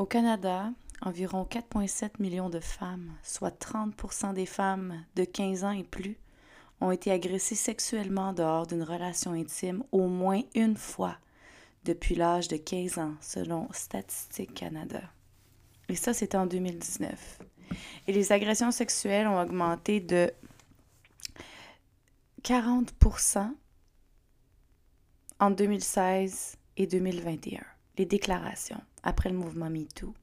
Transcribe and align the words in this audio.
Au 0.00 0.06
Canada, 0.06 0.72
environ 1.02 1.44
4,7 1.44 2.12
millions 2.20 2.48
de 2.48 2.58
femmes, 2.58 3.12
soit 3.22 3.54
30% 3.62 4.32
des 4.32 4.46
femmes 4.46 5.04
de 5.14 5.24
15 5.24 5.64
ans 5.64 5.72
et 5.72 5.84
plus, 5.84 6.16
ont 6.80 6.90
été 6.90 7.12
agressées 7.12 7.54
sexuellement 7.54 8.32
dehors 8.32 8.66
d'une 8.66 8.82
relation 8.82 9.32
intime 9.32 9.84
au 9.92 10.06
moins 10.06 10.40
une 10.54 10.78
fois 10.78 11.18
depuis 11.84 12.14
l'âge 12.14 12.48
de 12.48 12.56
15 12.56 12.96
ans, 12.96 13.12
selon 13.20 13.68
Statistique 13.72 14.54
Canada. 14.54 15.02
Et 15.90 15.96
ça, 15.96 16.14
c'était 16.14 16.38
en 16.38 16.46
2019. 16.46 17.40
Et 18.06 18.14
les 18.14 18.32
agressions 18.32 18.70
sexuelles 18.70 19.28
ont 19.28 19.38
augmenté 19.38 20.00
de 20.00 20.32
40% 22.42 23.50
en 25.40 25.50
2016 25.50 26.56
et 26.78 26.86
2021. 26.86 27.60
Les 27.98 28.06
déclarations 28.06 28.80
après 29.02 29.30
le 29.30 29.36
mouvement 29.36 29.70
MeToo. 29.70 30.14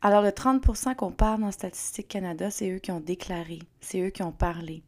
Alors, 0.00 0.22
le 0.22 0.30
30% 0.30 0.96
qu'on 0.96 1.12
parle 1.12 1.40
dans 1.40 1.50
Statistique 1.50 2.08
Canada, 2.08 2.50
c'est 2.50 2.70
eux 2.70 2.78
qui 2.78 2.90
ont 2.90 3.00
déclaré, 3.00 3.60
c'est 3.80 4.00
eux 4.00 4.10
qui 4.10 4.22
ont 4.22 4.32
parlé. 4.32 4.82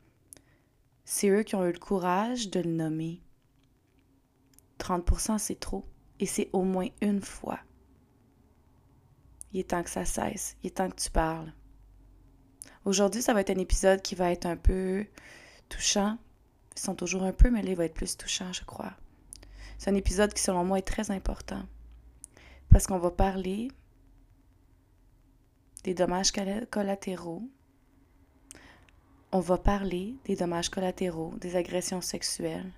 C'est 1.07 1.29
eux 1.29 1.43
qui 1.43 1.55
ont 1.55 1.65
eu 1.65 1.73
le 1.73 1.79
courage 1.79 2.51
de 2.51 2.61
le 2.61 2.71
nommer. 2.71 3.23
30% 4.79 5.39
c'est 5.39 5.59
trop. 5.59 5.87
Et 6.19 6.27
c'est 6.27 6.51
au 6.53 6.63
moins 6.63 6.89
une 7.01 7.21
fois. 7.21 7.61
Il 9.53 9.61
est 9.61 9.71
temps 9.71 9.83
que 9.83 9.91
ça 9.91 10.05
cesse. 10.05 10.57
Il 10.63 10.69
est 10.69 10.77
temps 10.77 10.91
que 10.91 11.01
tu 11.01 11.11
parles. 11.11 11.53
Aujourd'hui, 12.85 13.23
ça 13.23 13.33
va 13.35 13.41
être 13.41 13.51
un 13.51 13.59
épisode 13.59 14.03
qui 14.03 14.15
va 14.15 14.31
être 14.31 14.47
un 14.47 14.57
peu 14.57 15.07
touchant. 15.69 16.19
Ils 16.77 16.81
sont 16.81 16.95
toujours 16.95 17.23
un 17.23 17.33
peu, 17.33 17.51
mais 17.51 17.63
là, 17.63 17.71
il 17.71 17.77
va 17.77 17.85
être 17.85 17.95
plus 17.95 18.17
touchant, 18.17 18.53
je 18.53 18.65
crois. 18.65 18.93
C'est 19.79 19.91
un 19.91 19.95
épisode 19.95 20.33
qui, 20.33 20.43
selon 20.43 20.65
moi, 20.65 20.79
est 20.79 20.83
très 20.83 21.11
important. 21.11 21.63
Parce 22.71 22.87
qu'on 22.87 22.99
va 22.99 23.11
parler 23.11 23.69
des 25.85 25.95
dommages 25.95 26.33
collatéraux. 26.71 27.49
On 29.33 29.41
va 29.41 29.59
parler 29.59 30.17
des 30.25 30.37
dommages 30.37 30.69
collatéraux, 30.69 31.35
des 31.39 31.57
agressions 31.57 32.01
sexuelles 32.01 32.73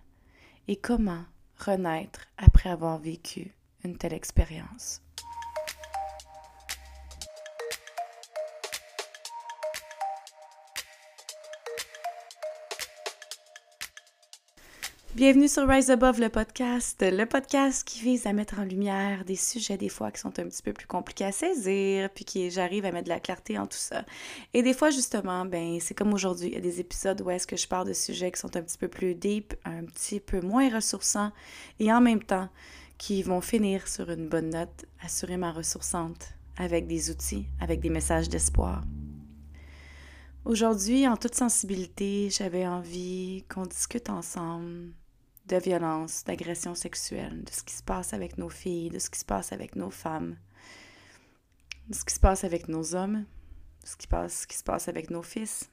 et 0.66 0.76
comment 0.76 1.24
renaître 1.56 2.26
après 2.36 2.68
avoir 2.68 2.98
vécu 2.98 3.54
une 3.84 3.96
telle 3.96 4.12
expérience. 4.12 5.02
Bienvenue 15.18 15.48
sur 15.48 15.66
Rise 15.66 15.90
Above 15.90 16.20
le 16.20 16.28
podcast, 16.28 17.02
le 17.02 17.24
podcast 17.24 17.82
qui 17.82 18.00
vise 18.02 18.24
à 18.28 18.32
mettre 18.32 18.60
en 18.60 18.62
lumière 18.62 19.24
des 19.24 19.34
sujets 19.34 19.76
des 19.76 19.88
fois 19.88 20.12
qui 20.12 20.20
sont 20.20 20.38
un 20.38 20.44
petit 20.44 20.62
peu 20.62 20.72
plus 20.72 20.86
compliqués 20.86 21.24
à 21.24 21.32
saisir, 21.32 22.08
puis 22.14 22.24
qui 22.24 22.48
j'arrive 22.52 22.84
à 22.84 22.92
mettre 22.92 23.06
de 23.06 23.08
la 23.08 23.18
clarté 23.18 23.58
en 23.58 23.66
tout 23.66 23.78
ça. 23.78 24.04
Et 24.54 24.62
des 24.62 24.74
fois 24.74 24.90
justement, 24.90 25.44
ben 25.44 25.80
c'est 25.80 25.94
comme 25.94 26.14
aujourd'hui, 26.14 26.50
il 26.50 26.54
y 26.54 26.56
a 26.56 26.60
des 26.60 26.78
épisodes 26.78 27.20
où 27.20 27.30
est-ce 27.30 27.48
que 27.48 27.56
je 27.56 27.66
parle 27.66 27.88
de 27.88 27.94
sujets 27.94 28.30
qui 28.30 28.38
sont 28.38 28.56
un 28.56 28.62
petit 28.62 28.78
peu 28.78 28.86
plus 28.86 29.16
deep, 29.16 29.54
un 29.64 29.86
petit 29.86 30.20
peu 30.20 30.40
moins 30.40 30.72
ressourçants 30.72 31.32
et 31.80 31.92
en 31.92 32.00
même 32.00 32.22
temps 32.22 32.48
qui 32.96 33.24
vont 33.24 33.40
finir 33.40 33.88
sur 33.88 34.08
une 34.10 34.28
bonne 34.28 34.50
note, 34.50 34.84
assurément 35.02 35.50
ressourçante, 35.50 36.28
avec 36.56 36.86
des 36.86 37.10
outils, 37.10 37.48
avec 37.60 37.80
des 37.80 37.90
messages 37.90 38.28
d'espoir. 38.28 38.84
Aujourd'hui, 40.44 41.08
en 41.08 41.16
toute 41.16 41.34
sensibilité, 41.34 42.30
j'avais 42.30 42.68
envie 42.68 43.44
qu'on 43.48 43.66
discute 43.66 44.10
ensemble 44.10 44.92
de 45.48 45.56
violence, 45.56 46.24
d'agression 46.24 46.74
sexuelle, 46.74 47.42
de 47.42 47.50
ce 47.50 47.62
qui 47.62 47.74
se 47.74 47.82
passe 47.82 48.12
avec 48.12 48.38
nos 48.38 48.50
filles, 48.50 48.90
de 48.90 48.98
ce 48.98 49.10
qui 49.10 49.18
se 49.18 49.24
passe 49.24 49.52
avec 49.52 49.76
nos 49.76 49.90
femmes, 49.90 50.36
de 51.88 51.94
ce 51.94 52.04
qui 52.04 52.14
se 52.14 52.20
passe 52.20 52.44
avec 52.44 52.68
nos 52.68 52.94
hommes, 52.94 53.24
de 53.82 53.86
ce 53.86 53.96
qui, 54.46 54.56
se 54.56 54.62
passe 54.62 54.88
avec 54.88 55.10
nos 55.10 55.22
fils, 55.22 55.70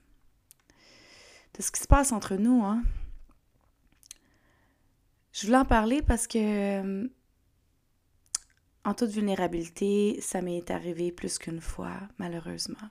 de 1.58 1.62
ce 1.62 1.72
qui 1.72 1.82
se 1.82 1.88
passe 1.88 2.14
entre 2.14 2.36
nous. 2.36 2.64
Hein? 2.64 2.84
Je 5.34 5.46
voulais 5.46 5.58
en 5.58 5.66
parler 5.66 6.02
parce 6.02 6.26
que, 6.28 7.10
en 8.86 8.94
toute 8.94 9.10
vulnérabilité, 9.10 10.20
ça 10.22 10.42
m'est 10.42 10.72
arrivé 10.72 11.12
plus 11.12 11.38
qu'une 11.38 11.62
fois, 11.62 12.00
malheureusement. 12.18 12.90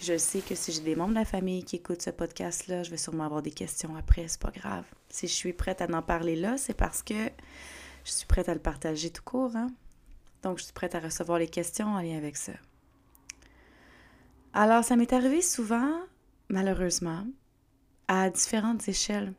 Je 0.00 0.16
sais 0.16 0.40
que 0.40 0.54
si 0.54 0.70
j'ai 0.70 0.80
des 0.80 0.94
membres 0.94 1.10
de 1.10 1.16
la 1.16 1.24
famille 1.24 1.64
qui 1.64 1.76
écoutent 1.76 2.02
ce 2.02 2.10
podcast-là, 2.10 2.84
je 2.84 2.90
vais 2.90 2.96
sûrement 2.96 3.24
avoir 3.24 3.42
des 3.42 3.50
questions 3.50 3.96
après, 3.96 4.28
c'est 4.28 4.40
pas 4.40 4.52
grave. 4.52 4.84
Si 5.08 5.26
je 5.26 5.32
suis 5.32 5.52
prête 5.52 5.80
à 5.80 5.86
en 5.86 6.02
parler 6.02 6.36
là, 6.36 6.56
c'est 6.56 6.74
parce 6.74 7.02
que 7.02 7.30
je 8.04 8.12
suis 8.12 8.26
prête 8.26 8.48
à 8.48 8.54
le 8.54 8.60
partager 8.60 9.10
tout 9.10 9.22
court. 9.24 9.56
Hein? 9.56 9.68
Donc, 10.42 10.58
je 10.58 10.64
suis 10.64 10.72
prête 10.72 10.94
à 10.94 11.00
recevoir 11.00 11.40
les 11.40 11.48
questions 11.48 11.88
en 11.88 12.00
lien 12.00 12.16
avec 12.16 12.36
ça. 12.36 12.52
Alors, 14.52 14.84
ça 14.84 14.94
m'est 14.94 15.12
arrivé 15.12 15.42
souvent, 15.42 16.00
malheureusement, 16.48 17.26
à 18.06 18.30
différentes 18.30 18.88
échelles. 18.88 19.34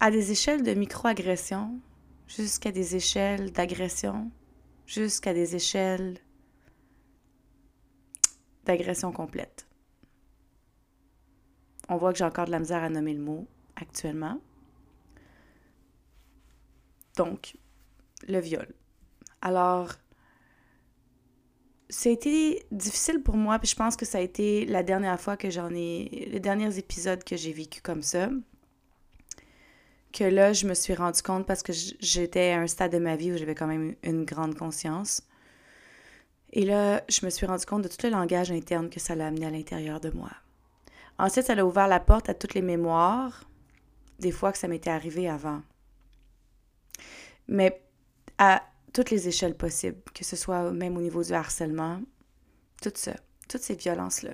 À 0.00 0.10
des 0.10 0.32
échelles 0.32 0.62
de 0.62 0.72
micro-agression, 0.72 1.78
jusqu'à 2.26 2.72
des 2.72 2.96
échelles 2.96 3.52
d'agression, 3.52 4.30
jusqu'à 4.86 5.34
des 5.34 5.56
échelles 5.56 6.18
d'agression 8.68 9.10
complète. 9.12 9.66
On 11.88 11.96
voit 11.96 12.12
que 12.12 12.18
j'ai 12.18 12.24
encore 12.24 12.44
de 12.44 12.50
la 12.50 12.60
misère 12.60 12.84
à 12.84 12.90
nommer 12.90 13.14
le 13.14 13.20
mot 13.20 13.48
actuellement. 13.76 14.38
Donc, 17.16 17.56
le 18.28 18.38
viol. 18.38 18.68
Alors, 19.40 19.94
ça 21.88 22.10
a 22.10 22.12
été 22.12 22.62
difficile 22.70 23.22
pour 23.22 23.36
moi, 23.36 23.58
puis 23.58 23.68
je 23.68 23.74
pense 23.74 23.96
que 23.96 24.04
ça 24.04 24.18
a 24.18 24.20
été 24.20 24.66
la 24.66 24.82
dernière 24.82 25.18
fois 25.18 25.36
que 25.36 25.48
j'en 25.48 25.70
ai. 25.74 26.28
les 26.30 26.40
derniers 26.40 26.78
épisodes 26.78 27.24
que 27.24 27.36
j'ai 27.36 27.52
vécu 27.52 27.80
comme 27.80 28.02
ça. 28.02 28.28
Que 30.12 30.24
là, 30.24 30.52
je 30.52 30.66
me 30.66 30.74
suis 30.74 30.94
rendu 30.94 31.22
compte 31.22 31.46
parce 31.46 31.62
que 31.62 31.72
j'étais 31.72 32.50
à 32.50 32.60
un 32.60 32.66
stade 32.66 32.92
de 32.92 32.98
ma 32.98 33.16
vie 33.16 33.32
où 33.32 33.36
j'avais 33.38 33.54
quand 33.54 33.66
même 33.66 33.94
une 34.02 34.24
grande 34.24 34.54
conscience 34.54 35.22
et 36.52 36.64
là, 36.64 37.02
je 37.08 37.24
me 37.24 37.30
suis 37.30 37.46
rendu 37.46 37.66
compte 37.66 37.82
de 37.82 37.88
tout 37.88 37.96
le 38.04 38.10
langage 38.10 38.50
interne 38.50 38.88
que 38.88 39.00
ça 39.00 39.14
l'a 39.14 39.26
amené 39.26 39.46
à 39.46 39.50
l'intérieur 39.50 40.00
de 40.00 40.10
moi. 40.10 40.30
Ensuite, 41.18 41.46
ça 41.46 41.54
a 41.54 41.64
ouvert 41.64 41.88
la 41.88 42.00
porte 42.00 42.28
à 42.28 42.34
toutes 42.34 42.54
les 42.54 42.62
mémoires 42.62 43.44
des 44.18 44.32
fois 44.32 44.52
que 44.52 44.58
ça 44.58 44.68
m'était 44.68 44.90
arrivé 44.90 45.28
avant. 45.28 45.62
Mais 47.48 47.82
à 48.38 48.62
toutes 48.92 49.10
les 49.10 49.28
échelles 49.28 49.56
possibles, 49.56 50.00
que 50.14 50.24
ce 50.24 50.36
soit 50.36 50.70
même 50.72 50.96
au 50.96 51.00
niveau 51.00 51.22
du 51.22 51.32
harcèlement, 51.32 52.00
tout 52.82 52.92
ça, 52.94 53.14
toutes 53.48 53.62
ces 53.62 53.74
violences-là. 53.74 54.32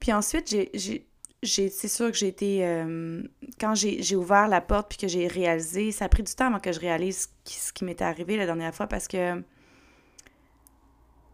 Puis 0.00 0.12
ensuite, 0.12 0.48
j'ai, 0.48 1.06
c'est 1.44 1.88
sûr 1.88 2.10
que 2.10 2.16
j'ai 2.16 2.28
été. 2.28 2.64
Euh, 2.64 3.22
quand 3.58 3.74
j'ai, 3.74 4.16
ouvert 4.16 4.46
la 4.48 4.60
porte 4.60 4.88
puis 4.88 4.98
que 4.98 5.08
j'ai 5.08 5.26
réalisé, 5.26 5.90
ça 5.90 6.04
a 6.04 6.08
pris 6.08 6.22
du 6.22 6.32
temps 6.34 6.46
avant 6.46 6.60
que 6.60 6.72
je 6.72 6.78
réalise 6.78 7.30
ce 7.44 7.72
qui 7.72 7.84
m'était 7.84 8.04
arrivé 8.04 8.36
la 8.36 8.46
dernière 8.46 8.74
fois 8.74 8.86
parce 8.86 9.08
que 9.08 9.42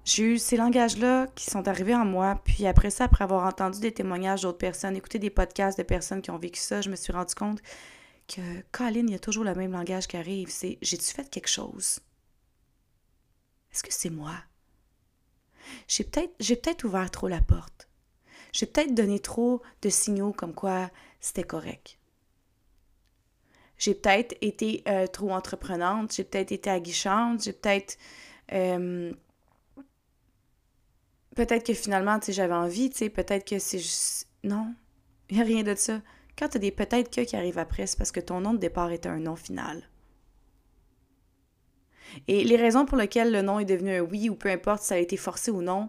j'ai 0.05 0.23
eu 0.23 0.39
ces 0.39 0.57
langages-là 0.57 1.27
qui 1.35 1.51
sont 1.51 1.69
arrivés 1.69 1.95
en 1.95 2.07
moi. 2.07 2.41
Puis 2.45 2.67
après 2.67 2.89
ça, 2.91 3.05
après 3.05 3.25
avoir 3.25 3.47
entendu 3.47 3.81
des 3.81 3.93
témoignages 3.93 4.43
d'autres 4.43 4.59
personnes, 4.59 4.97
écouté 4.97 5.19
des 5.19 5.31
podcasts 5.31 5.77
de 5.77 5.83
personnes 5.83 6.23
qui 6.23 6.31
ont 6.31 6.39
vécu 6.39 6.61
ça, 6.61 6.81
je 6.81 6.89
me 6.89 6.97
suis 6.97 7.13
rendu 7.13 7.35
compte 7.35 7.61
que, 8.27 8.41
Colin, 8.73 9.05
il 9.07 9.11
y 9.11 9.15
a 9.15 9.19
toujours 9.19 9.45
le 9.45 9.55
même 9.55 9.73
langage 9.73 10.07
qui 10.07 10.17
arrive. 10.17 10.49
C'est 10.49 10.79
j'ai-tu 10.81 11.13
fait 11.13 11.29
quelque 11.29 11.49
chose? 11.49 12.01
Est-ce 13.71 13.83
que 13.83 13.93
c'est 13.93 14.11
moi? 14.11 14.35
J'ai 15.87 16.05
peut-être, 16.05 16.33
j'ai 16.41 16.57
peut-être 16.57 16.85
ouvert 16.85 17.11
trop 17.11 17.29
la 17.29 17.43
porte. 17.43 17.78
J'ai 18.53 18.67
peut-être 18.67 18.95
donné 18.95 19.19
trop 19.21 19.63
de 19.83 19.89
signaux 19.89 20.33
comme 20.33 20.55
quoi 20.55 20.91
c'était 21.21 21.45
correct. 21.45 21.99
J'ai 23.77 23.95
peut-être 23.95 24.37
été 24.41 24.83
euh, 24.89 25.07
trop 25.07 25.31
entreprenante, 25.31 26.13
j'ai 26.13 26.25
peut-être 26.25 26.51
été 26.51 26.69
aguichante, 26.69 27.45
j'ai 27.45 27.53
peut-être 27.53 27.97
euh, 28.53 29.13
peut-être 31.39 31.65
que 31.65 31.75
finalement, 31.75 32.19
tu 32.19 32.27
sais, 32.27 32.33
j'avais 32.33 32.55
envie, 32.55 32.91
tu 32.91 32.99
sais, 32.99 33.11
peut-être 33.11 33.47
que 33.47 33.59
c'est 33.59 33.79
juste... 33.79 34.27
Non, 34.43 34.75
il 35.31 35.37
n'y 35.37 35.43
a 35.43 35.45
rien 35.45 35.63
de 35.63 35.75
ça. 35.75 36.01
Quand 36.37 36.49
tu 36.49 36.57
as 36.57 36.61
des 36.61 36.71
peut-être 36.71 37.15
que 37.15 37.21
qui 37.21 37.37
arrivent 37.37 37.59
après, 37.59 37.87
c'est 37.87 37.97
parce 37.97 38.13
que 38.13 38.21
ton 38.21 38.41
nom 38.41 38.55
de 38.55 38.59
départ 38.59 38.91
était 38.91 39.09
un 39.09 39.21
nom 39.21 39.37
final. 39.37 39.89
Et 42.27 42.43
les 42.43 42.57
raisons 42.57 42.87
pour 42.87 42.97
lesquelles 42.97 43.33
le 43.33 43.43
nom 43.43 43.61
est 43.61 43.65
devenu 43.65 43.97
un 43.97 44.01
oui, 44.01 44.29
ou 44.31 44.35
peu 44.35 44.49
importe 44.49 44.83
si 44.83 44.89
ça 44.89 44.95
a 44.95 44.99
été 44.99 45.17
forcé 45.17 45.51
ou 45.51 45.63
non, 45.63 45.89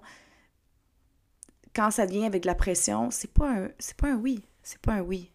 quand 1.76 1.92
ça 1.92 2.06
vient 2.06 2.26
avec 2.26 2.44
de 2.44 2.48
la 2.48 2.56
pression, 2.56 3.12
c'est 3.12 3.32
pas 3.32 3.50
un, 3.50 3.70
c'est 3.80 3.96
pas 3.96 4.12
un 4.12 4.18
oui. 4.18 4.44
C'est 4.64 4.80
pas 4.80 4.94
un 4.94 5.02
oui. 5.02 5.32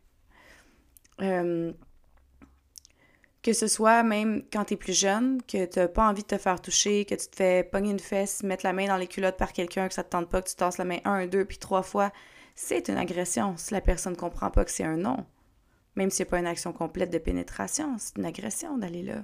Euh, 1.20 1.72
que 3.42 3.52
ce 3.52 3.66
soit 3.66 4.02
même 4.02 4.42
quand 4.52 4.64
tu 4.64 4.74
es 4.74 4.76
plus 4.76 4.98
jeune, 4.98 5.42
que 5.42 5.66
tu 5.66 5.78
n'as 5.78 5.88
pas 5.88 6.08
envie 6.08 6.22
de 6.22 6.28
te 6.28 6.38
faire 6.38 6.60
toucher, 6.60 7.04
que 7.04 7.14
tu 7.14 7.26
te 7.28 7.36
fais 7.36 7.62
pogner 7.62 7.90
une 7.90 8.00
fesse, 8.00 8.42
mettre 8.42 8.64
la 8.64 8.72
main 8.72 8.86
dans 8.86 8.96
les 8.96 9.06
culottes 9.06 9.36
par 9.36 9.52
quelqu'un, 9.52 9.88
que 9.88 9.94
ça 9.94 10.02
te 10.02 10.10
tente 10.10 10.28
pas, 10.28 10.40
que 10.40 10.48
tu 10.48 10.54
tasses 10.54 10.78
la 10.78 10.84
main 10.84 10.98
un, 11.04 11.26
deux, 11.26 11.44
puis 11.44 11.58
trois 11.58 11.82
fois, 11.82 12.10
c'est 12.54 12.88
une 12.88 12.96
agression 12.96 13.54
si 13.56 13.74
la 13.74 13.80
personne 13.80 14.14
ne 14.14 14.18
comprend 14.18 14.50
pas 14.50 14.64
que 14.64 14.70
c'est 14.70 14.84
un 14.84 14.96
non. 14.96 15.26
Même 15.96 16.08
n'y 16.08 16.22
a 16.22 16.26
pas 16.26 16.38
une 16.38 16.46
action 16.46 16.72
complète 16.72 17.10
de 17.10 17.18
pénétration, 17.18 17.96
c'est 17.98 18.16
une 18.16 18.24
agression 18.24 18.78
d'aller 18.78 19.02
là. 19.02 19.22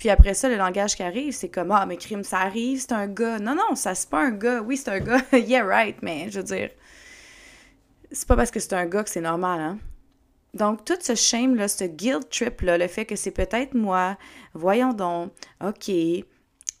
Puis 0.00 0.08
après 0.08 0.32
ça, 0.32 0.48
le 0.48 0.56
langage 0.56 0.96
qui 0.96 1.02
arrive, 1.02 1.34
c'est 1.34 1.50
comme 1.50 1.70
Ah, 1.72 1.84
mais 1.84 1.98
crime, 1.98 2.24
ça 2.24 2.38
arrive, 2.38 2.80
c'est 2.80 2.92
un 2.92 3.06
gars. 3.06 3.38
Non, 3.38 3.54
non, 3.54 3.74
ça, 3.74 3.94
c'est 3.94 4.08
pas 4.08 4.24
un 4.24 4.30
gars. 4.30 4.62
Oui, 4.62 4.78
c'est 4.78 4.88
un 4.88 4.98
gars. 4.98 5.20
yeah, 5.32 5.62
right, 5.62 5.98
mais 6.00 6.30
je 6.30 6.38
veux 6.38 6.44
dire, 6.44 6.70
c'est 8.10 8.26
pas 8.26 8.34
parce 8.34 8.50
que 8.50 8.60
c'est 8.60 8.72
un 8.72 8.86
gars 8.86 9.04
que 9.04 9.10
c'est 9.10 9.20
normal, 9.20 9.60
hein. 9.60 9.78
Donc, 10.54 10.84
tout 10.86 10.96
ce 11.00 11.14
shame-là, 11.14 11.68
ce 11.68 11.84
guilt 11.84 12.28
trip-là, 12.30 12.78
le 12.78 12.88
fait 12.88 13.04
que 13.04 13.14
c'est 13.14 13.30
peut-être 13.30 13.74
moi, 13.74 14.16
voyons 14.54 14.94
donc, 14.94 15.32
OK, 15.62 15.90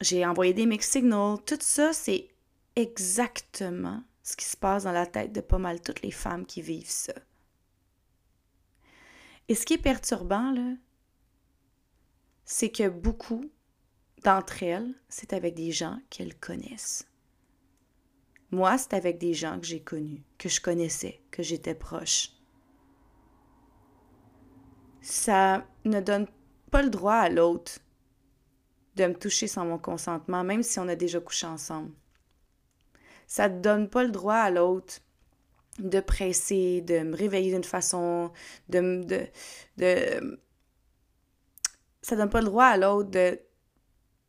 j'ai 0.00 0.26
envoyé 0.26 0.54
des 0.54 0.66
mix 0.66 0.90
signals, 0.90 1.36
tout 1.46 1.58
ça, 1.60 1.92
c'est 1.92 2.26
exactement 2.74 4.02
ce 4.24 4.34
qui 4.34 4.46
se 4.46 4.56
passe 4.56 4.84
dans 4.84 4.92
la 4.92 5.06
tête 5.06 5.32
de 5.32 5.40
pas 5.40 5.58
mal 5.58 5.80
toutes 5.80 6.02
les 6.02 6.10
femmes 6.10 6.46
qui 6.46 6.62
vivent 6.62 6.90
ça. 6.90 7.12
Et 9.48 9.54
ce 9.54 9.64
qui 9.66 9.74
est 9.74 9.78
perturbant, 9.78 10.50
là, 10.52 10.72
c'est 12.52 12.70
que 12.70 12.88
beaucoup 12.88 13.48
d'entre 14.24 14.64
elles, 14.64 14.92
c'est 15.08 15.34
avec 15.34 15.54
des 15.54 15.70
gens 15.70 16.00
qu'elles 16.10 16.34
connaissent. 16.34 17.06
Moi, 18.50 18.76
c'est 18.76 18.94
avec 18.94 19.18
des 19.18 19.34
gens 19.34 19.60
que 19.60 19.66
j'ai 19.66 19.80
connus, 19.80 20.24
que 20.36 20.48
je 20.48 20.60
connaissais, 20.60 21.20
que 21.30 21.44
j'étais 21.44 21.76
proche. 21.76 22.32
Ça 25.00 25.64
ne 25.84 26.00
donne 26.00 26.26
pas 26.72 26.82
le 26.82 26.90
droit 26.90 27.14
à 27.14 27.28
l'autre 27.28 27.78
de 28.96 29.06
me 29.06 29.14
toucher 29.14 29.46
sans 29.46 29.64
mon 29.64 29.78
consentement, 29.78 30.42
même 30.42 30.64
si 30.64 30.80
on 30.80 30.88
a 30.88 30.96
déjà 30.96 31.20
couché 31.20 31.46
ensemble. 31.46 31.92
Ça 33.28 33.48
ne 33.48 33.60
donne 33.60 33.88
pas 33.88 34.02
le 34.02 34.10
droit 34.10 34.34
à 34.34 34.50
l'autre 34.50 34.98
de 35.78 36.00
presser, 36.00 36.80
de 36.80 36.98
me 36.98 37.16
réveiller 37.16 37.52
d'une 37.52 37.62
façon, 37.62 38.32
de. 38.68 39.28
Ça 42.02 42.16
donne 42.16 42.30
pas 42.30 42.40
le 42.40 42.46
droit 42.46 42.64
à 42.66 42.76
l'autre 42.76 43.10
de 43.10 43.38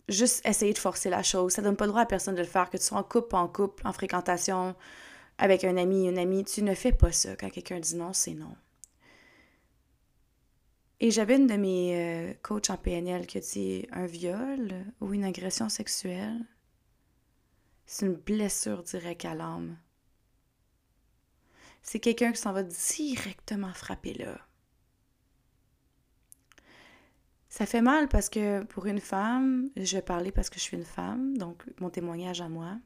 juste 0.09 0.45
essayer 0.45 0.73
de 0.73 0.77
forcer 0.77 1.09
la 1.09 1.23
chose. 1.23 1.53
Ça 1.53 1.61
donne 1.61 1.75
pas 1.75 1.85
le 1.85 1.91
droit 1.91 2.01
à 2.01 2.05
personne 2.05 2.35
de 2.35 2.41
le 2.41 2.47
faire, 2.47 2.69
que 2.69 2.77
tu 2.77 2.83
sois 2.83 2.97
en 2.97 3.03
couple, 3.03 3.35
en 3.35 3.47
couple, 3.47 3.85
en 3.87 3.93
fréquentation, 3.93 4.75
avec 5.37 5.63
un 5.63 5.77
ami, 5.77 6.07
une 6.07 6.17
amie. 6.17 6.43
Tu 6.43 6.61
ne 6.63 6.75
fais 6.75 6.91
pas 6.91 7.11
ça. 7.11 7.35
Quand 7.35 7.49
quelqu'un 7.49 7.79
dit 7.79 7.95
non, 7.95 8.13
c'est 8.13 8.33
non. 8.33 8.55
Et 10.99 11.09
j'avais 11.09 11.37
une 11.37 11.47
de 11.47 11.55
mes 11.55 11.97
euh, 11.97 12.33
coachs 12.43 12.69
en 12.69 12.77
PNL 12.77 13.25
qui 13.25 13.39
a 13.39 13.41
dit 13.41 13.87
un 13.91 14.05
viol 14.05 14.85
ou 14.99 15.13
une 15.13 15.23
agression 15.23 15.67
sexuelle, 15.67 16.45
c'est 17.87 18.05
une 18.05 18.13
blessure 18.13 18.83
directe 18.83 19.25
à 19.25 19.33
l'âme. 19.33 19.77
C'est 21.81 21.99
quelqu'un 21.99 22.31
qui 22.31 22.39
s'en 22.39 22.53
va 22.53 22.61
directement 22.61 23.73
frapper 23.73 24.13
là. 24.13 24.37
Ça 27.51 27.67
fait 27.67 27.81
mal 27.81 28.07
parce 28.07 28.29
que 28.29 28.63
pour 28.63 28.87
une 28.87 28.99
femme, 28.99 29.69
je 29.75 29.97
vais 29.97 30.01
parler 30.01 30.31
parce 30.31 30.49
que 30.49 30.55
je 30.55 30.61
suis 30.61 30.77
une 30.77 30.85
femme, 30.85 31.37
donc 31.37 31.63
mon 31.79 31.91
témoignage 31.91 32.41
à 32.41 32.49
moi. 32.49 32.79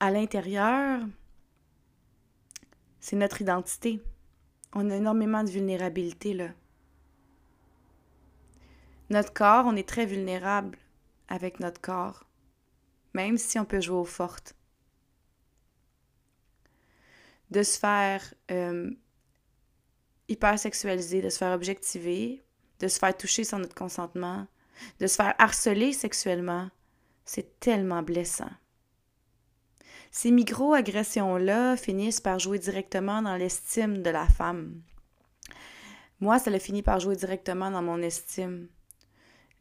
À 0.00 0.10
l'intérieur, 0.10 1.00
c'est 3.00 3.16
notre 3.16 3.40
identité 3.40 4.02
on 4.74 4.90
a 4.90 4.96
énormément 4.96 5.44
de 5.44 5.50
vulnérabilité 5.50 6.34
là. 6.34 6.48
Notre 9.10 9.32
corps, 9.32 9.66
on 9.66 9.76
est 9.76 9.88
très 9.88 10.06
vulnérable 10.06 10.78
avec 11.28 11.60
notre 11.60 11.80
corps, 11.80 12.24
même 13.12 13.38
si 13.38 13.58
on 13.58 13.64
peut 13.64 13.80
jouer 13.80 13.98
aux 13.98 14.04
fortes. 14.04 14.56
De 17.50 17.62
se 17.62 17.78
faire 17.78 18.34
euh, 18.50 18.90
hyper 20.28 20.58
sexualiser, 20.58 21.22
de 21.22 21.28
se 21.28 21.38
faire 21.38 21.54
objectiver, 21.54 22.43
de 22.84 22.88
se 22.88 22.98
faire 22.98 23.16
toucher 23.16 23.44
sans 23.44 23.58
notre 23.60 23.74
consentement, 23.74 24.46
de 25.00 25.06
se 25.06 25.16
faire 25.16 25.34
harceler 25.38 25.94
sexuellement, 25.94 26.68
c'est 27.24 27.58
tellement 27.58 28.02
blessant. 28.02 28.50
Ces 30.10 30.30
micro-agressions-là 30.30 31.78
finissent 31.78 32.20
par 32.20 32.38
jouer 32.38 32.58
directement 32.58 33.22
dans 33.22 33.36
l'estime 33.36 34.02
de 34.02 34.10
la 34.10 34.28
femme. 34.28 34.82
Moi, 36.20 36.38
ça 36.38 36.50
a 36.50 36.58
fini 36.58 36.82
par 36.82 37.00
jouer 37.00 37.16
directement 37.16 37.70
dans 37.70 37.82
mon 37.82 38.02
estime. 38.02 38.68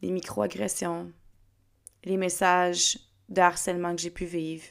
Les 0.02 0.12
micro-agressions, 0.12 1.10
les 2.04 2.18
messages 2.18 3.00
de 3.30 3.40
harcèlement 3.40 3.96
que 3.96 4.02
j'ai 4.02 4.12
pu 4.12 4.26
vivre, 4.26 4.66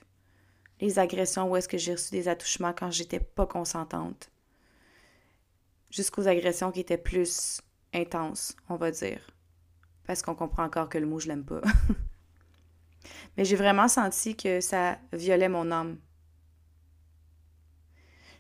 les 0.79 0.99
agressions 0.99 1.51
où 1.51 1.57
est-ce 1.57 1.69
que 1.69 1.79
j'ai 1.79 1.93
reçu 1.93 2.11
des 2.11 2.29
attouchements 2.29 2.75
quand 2.75 2.91
j'étais 2.91 3.21
pas 3.21 3.47
consentante, 3.47 4.31
jusqu'aux 5.91 6.29
agressions 6.29 6.71
qui 6.71 6.81
étaient 6.81 6.99
plus 6.99 7.63
intenses, 7.93 8.57
on 8.69 8.77
va 8.77 8.91
dire. 8.91 9.21
Parce 10.07 10.23
qu'on 10.23 10.35
comprend 10.35 10.65
encore 10.65 10.89
que 10.89 10.99
le 10.99 11.07
mot 11.07 11.19
je 11.19 11.29
l'aime 11.29 11.45
pas. 11.45 11.61
Mais 13.37 13.45
j'ai 13.45 13.57
vraiment 13.57 13.89
senti 13.89 14.37
que 14.37 14.61
ça 14.61 14.99
violait 15.13 15.49
mon 15.49 15.71
âme. 15.71 15.99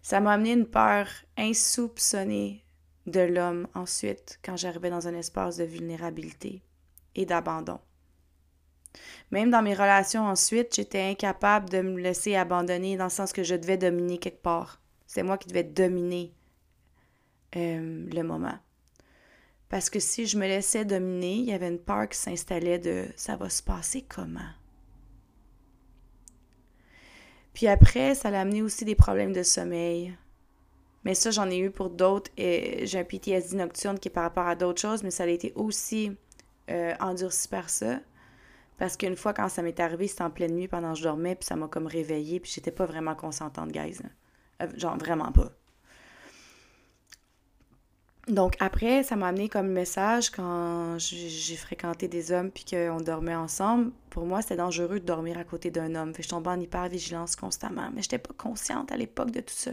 Ça 0.03 0.21
m'a 0.21 0.33
amené 0.33 0.53
une 0.53 0.67
peur 0.67 1.07
insoupçonnée 1.37 2.65
de 3.07 3.21
l'homme 3.21 3.69
ensuite 3.75 4.39
quand 4.45 4.57
j'arrivais 4.57 4.91
dans 4.91 5.09
un 5.09 5.15
espace 5.15 5.57
de 5.57 5.65
vulnérabilité 5.65 6.63
et 7.15 7.27
d'abandon. 7.27 7.79
Même 9.31 9.51
dans 9.51 9.63
mes 9.63 9.75
relations 9.75 10.27
ensuite, 10.27 10.75
j'étais 10.75 11.03
incapable 11.03 11.71
de 11.71 11.81
me 11.81 12.01
laisser 12.01 12.35
abandonner 12.35 12.97
dans 12.97 13.05
le 13.05 13.11
sens 13.11 13.33
que 13.33 13.43
je 13.43 13.55
devais 13.55 13.79
dominer 13.79 14.19
quelque 14.19 14.43
part. 14.43 14.81
C'est 15.07 15.23
moi 15.23 15.39
qui 15.39 15.49
devais 15.49 15.65
dominer 15.65 16.35
euh, 17.57 18.07
le 18.13 18.23
moment. 18.23 18.59
Parce 19.73 19.89
que 19.89 20.01
si 20.01 20.27
je 20.27 20.37
me 20.37 20.47
laissais 20.47 20.85
dominer, 20.85 21.37
il 21.37 21.47
y 21.47 21.53
avait 21.55 21.69
une 21.69 21.79
peur 21.79 22.07
qui 22.07 22.19
s'installait 22.19 22.79
de 22.79 23.07
ça 23.17 23.37
va 23.37 23.49
se 23.49 23.63
passer 23.63 24.03
comment? 24.03 24.51
Puis 27.55 27.69
après, 27.69 28.15
ça 28.15 28.31
l'a 28.31 28.43
amené 28.43 28.61
aussi 28.61 28.85
des 28.85 28.95
problèmes 28.95 29.33
de 29.33 29.43
sommeil. 29.43 30.15
Mais 31.05 31.15
ça, 31.15 31.31
j'en 31.31 31.49
ai 31.49 31.57
eu 31.57 31.71
pour 31.71 31.89
d'autres. 31.89 32.31
J'ai 32.37 32.99
un 32.99 33.05
PTSD 33.05 33.57
nocturne 33.57 33.99
qui 33.99 34.09
est 34.09 34.11
par 34.11 34.25
rapport 34.25 34.47
à 34.47 34.57
d'autres 34.57 34.83
choses, 34.83 35.03
mais 35.03 35.11
ça 35.11 35.23
a 35.23 35.29
été 35.29 35.55
aussi 35.55 36.15
euh, 36.69 36.93
endurci 37.01 37.49
par 37.49 37.71
ça. 37.71 37.99
Parce 38.77 38.99
qu'une 38.99 39.17
fois, 39.17 39.33
quand 39.33 39.49
ça 39.49 39.63
m'est 39.63 39.81
arrivé, 39.81 40.07
c'était 40.07 40.25
en 40.25 40.31
pleine 40.31 40.55
nuit 40.55 40.69
pendant 40.69 40.93
que 40.93 40.99
je 40.99 41.05
dormais, 41.05 41.35
puis 41.35 41.47
ça 41.47 41.57
m'a 41.57 41.67
comme 41.67 41.87
réveillée, 41.87 42.41
puis 42.41 42.53
j'étais 42.55 42.73
pas 42.73 42.85
vraiment 42.85 43.15
consentante, 43.15 43.73
guys. 43.73 44.01
Euh, 44.61 44.67
genre, 44.77 44.99
vraiment 44.99 45.33
pas. 45.33 45.51
Donc 48.29 48.55
après, 48.61 49.03
ça 49.03 49.17
m'a 49.17 49.29
amené 49.29 49.49
comme 49.49 49.69
message 49.69 50.31
quand 50.31 50.97
j'ai 50.99 51.57
fréquenté 51.57 52.07
des 52.07 52.31
hommes 52.31 52.53
puis 52.53 52.65
qu'on 52.65 53.01
dormait 53.01 53.35
ensemble. 53.35 53.91
Pour 54.11 54.27
moi, 54.27 54.43
c'était 54.43 54.57
dangereux 54.57 55.01
de 55.01 55.05
dormir 55.05 55.39
à 55.39 55.45
côté 55.45 55.73
d'un 55.73 55.95
homme. 55.97 56.13
Je 56.17 56.29
tombais 56.29 56.51
en 56.51 56.61
hyper-vigilance 56.61 57.35
constamment. 57.35 57.91
Mais 57.93 58.03
j'étais 58.03 58.19
pas 58.19 58.35
consciente 58.37 58.93
à 58.93 58.97
l'époque 58.97 59.33
de 59.33 59.41
tout 59.41 59.55
ça. 59.55 59.73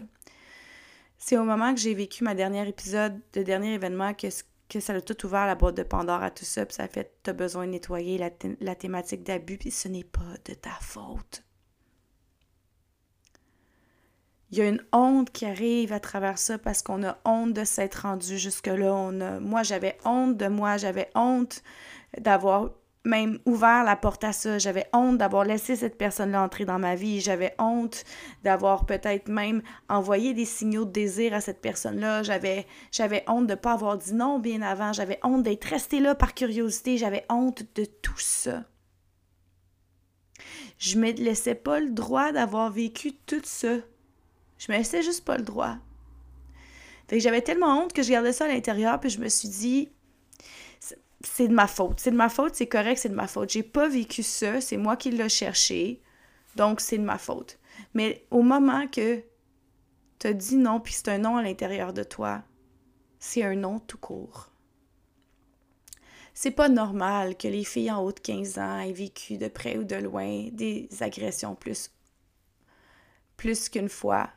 C'est 1.19 1.37
au 1.37 1.43
moment 1.43 1.75
que 1.75 1.79
j'ai 1.79 1.93
vécu 1.93 2.23
ma 2.23 2.33
dernière 2.33 2.67
épisode, 2.67 3.19
le 3.35 3.43
dernier 3.43 3.73
événement, 3.73 4.13
que, 4.15 4.27
que 4.67 4.79
ça 4.79 4.93
a 4.93 5.01
tout 5.01 5.25
ouvert 5.25 5.45
la 5.45 5.55
boîte 5.55 5.75
de 5.75 5.83
Pandore 5.83 6.23
à 6.23 6.31
tout 6.31 6.45
ça. 6.45 6.65
Puis 6.65 6.75
ça 6.75 6.83
a 6.83 6.87
fait, 6.87 7.13
t'as 7.21 7.33
besoin 7.33 7.67
de 7.67 7.71
nettoyer 7.71 8.17
la, 8.17 8.31
la 8.61 8.73
thématique 8.73 9.23
d'abus, 9.23 9.59
puis 9.59 9.69
ce 9.69 9.89
n'est 9.89 10.03
pas 10.03 10.37
de 10.45 10.55
ta 10.55 10.71
faute. 10.81 11.43
Il 14.51 14.57
y 14.57 14.61
a 14.61 14.67
une 14.67 14.83
honte 14.91 15.31
qui 15.31 15.45
arrive 15.45 15.93
à 15.93 15.99
travers 15.99 16.37
ça 16.37 16.57
parce 16.57 16.81
qu'on 16.81 17.03
a 17.03 17.17
honte 17.23 17.53
de 17.53 17.63
s'être 17.63 18.03
rendu 18.03 18.37
jusque-là. 18.37 19.39
Moi, 19.39 19.63
j'avais 19.63 19.97
honte 20.05 20.37
de 20.37 20.47
moi, 20.47 20.77
j'avais 20.77 21.09
honte 21.13 21.61
d'avoir 22.17 22.71
même 23.05 23.39
ouvert 23.45 23.83
la 23.83 23.95
porte 23.95 24.23
à 24.23 24.33
ça. 24.33 24.57
J'avais 24.57 24.87
honte 24.93 25.17
d'avoir 25.17 25.43
laissé 25.43 25.75
cette 25.75 25.97
personne-là 25.97 26.41
entrer 26.41 26.65
dans 26.65 26.79
ma 26.79 26.95
vie. 26.95 27.21
J'avais 27.21 27.53
honte 27.59 28.03
d'avoir 28.43 28.85
peut-être 28.85 29.29
même 29.29 29.61
envoyé 29.87 30.33
des 30.33 30.45
signaux 30.45 30.85
de 30.85 30.91
désir 30.91 31.33
à 31.33 31.41
cette 31.41 31.61
personne-là. 31.61 32.23
J'avais, 32.23 32.65
j'avais 32.91 33.23
honte 33.27 33.47
de 33.47 33.53
ne 33.53 33.55
pas 33.55 33.73
avoir 33.73 33.97
dit 33.97 34.13
non 34.13 34.39
bien 34.39 34.61
avant. 34.61 34.93
J'avais 34.93 35.19
honte 35.23 35.43
d'être 35.43 35.65
restée 35.65 35.99
là 35.99 36.15
par 36.15 36.33
curiosité. 36.33 36.97
J'avais 36.97 37.25
honte 37.29 37.63
de 37.75 37.85
tout 37.85 38.17
ça. 38.17 38.63
Je 40.77 40.97
ne 40.97 41.01
me 41.01 41.11
laissais 41.11 41.55
pas 41.55 41.79
le 41.79 41.89
droit 41.89 42.31
d'avoir 42.31 42.71
vécu 42.71 43.13
tout 43.13 43.41
ça. 43.43 43.75
Je 44.59 44.71
me 44.71 44.77
laissais 44.77 45.01
juste 45.01 45.25
pas 45.25 45.37
le 45.37 45.43
droit. 45.43 45.77
Fait 47.07 47.17
que 47.17 47.23
j'avais 47.23 47.41
tellement 47.41 47.81
honte 47.81 47.93
que 47.93 48.03
je 48.03 48.11
gardais 48.11 48.33
ça 48.33 48.45
à 48.45 48.49
l'intérieur, 48.49 48.99
puis 48.99 49.09
je 49.09 49.19
me 49.19 49.29
suis 49.29 49.49
dit, 49.49 49.89
c'est 51.21 51.47
de 51.47 51.53
ma 51.53 51.65
faute. 51.65 51.99
C'est 51.99 52.11
de 52.11 52.15
ma 52.15 52.29
faute, 52.29 52.55
c'est 52.55 52.67
correct, 52.67 52.97
c'est 52.97 53.09
de 53.09 53.15
ma 53.15 53.27
faute. 53.27 53.49
J'ai 53.49 53.63
pas 53.63 53.87
vécu 53.87 54.21
ça, 54.21 54.61
c'est 54.61 54.77
moi 54.77 54.95
qui 54.95 55.09
l'ai 55.09 55.29
cherché, 55.29 56.01
donc 56.55 56.81
c'est 56.81 56.97
de 56.97 57.03
ma 57.03 57.17
faute. 57.17 57.57
Mais 57.93 58.25
au 58.29 58.43
moment 58.43 58.87
que 58.87 59.23
tu 60.19 60.27
as 60.27 60.33
dit 60.33 60.57
non, 60.57 60.79
puis 60.79 60.93
c'est 60.93 61.07
un 61.07 61.17
non 61.17 61.37
à 61.37 61.41
l'intérieur 61.41 61.93
de 61.93 62.03
toi, 62.03 62.43
c'est 63.17 63.43
un 63.43 63.55
non 63.55 63.79
tout 63.79 63.97
court. 63.97 64.51
C'est 66.33 66.51
pas 66.51 66.69
normal 66.69 67.35
que 67.35 67.47
les 67.47 67.63
filles 67.63 67.91
en 67.91 68.03
haut 68.03 68.13
de 68.13 68.19
15 68.19 68.59
ans 68.59 68.79
aient 68.79 68.93
vécu 68.93 69.37
de 69.37 69.47
près 69.47 69.77
ou 69.77 69.83
de 69.83 69.95
loin 69.95 70.47
des 70.51 70.87
agressions 71.01 71.55
plus, 71.55 71.91
plus 73.35 73.67
qu'une 73.67 73.89
fois 73.89 74.29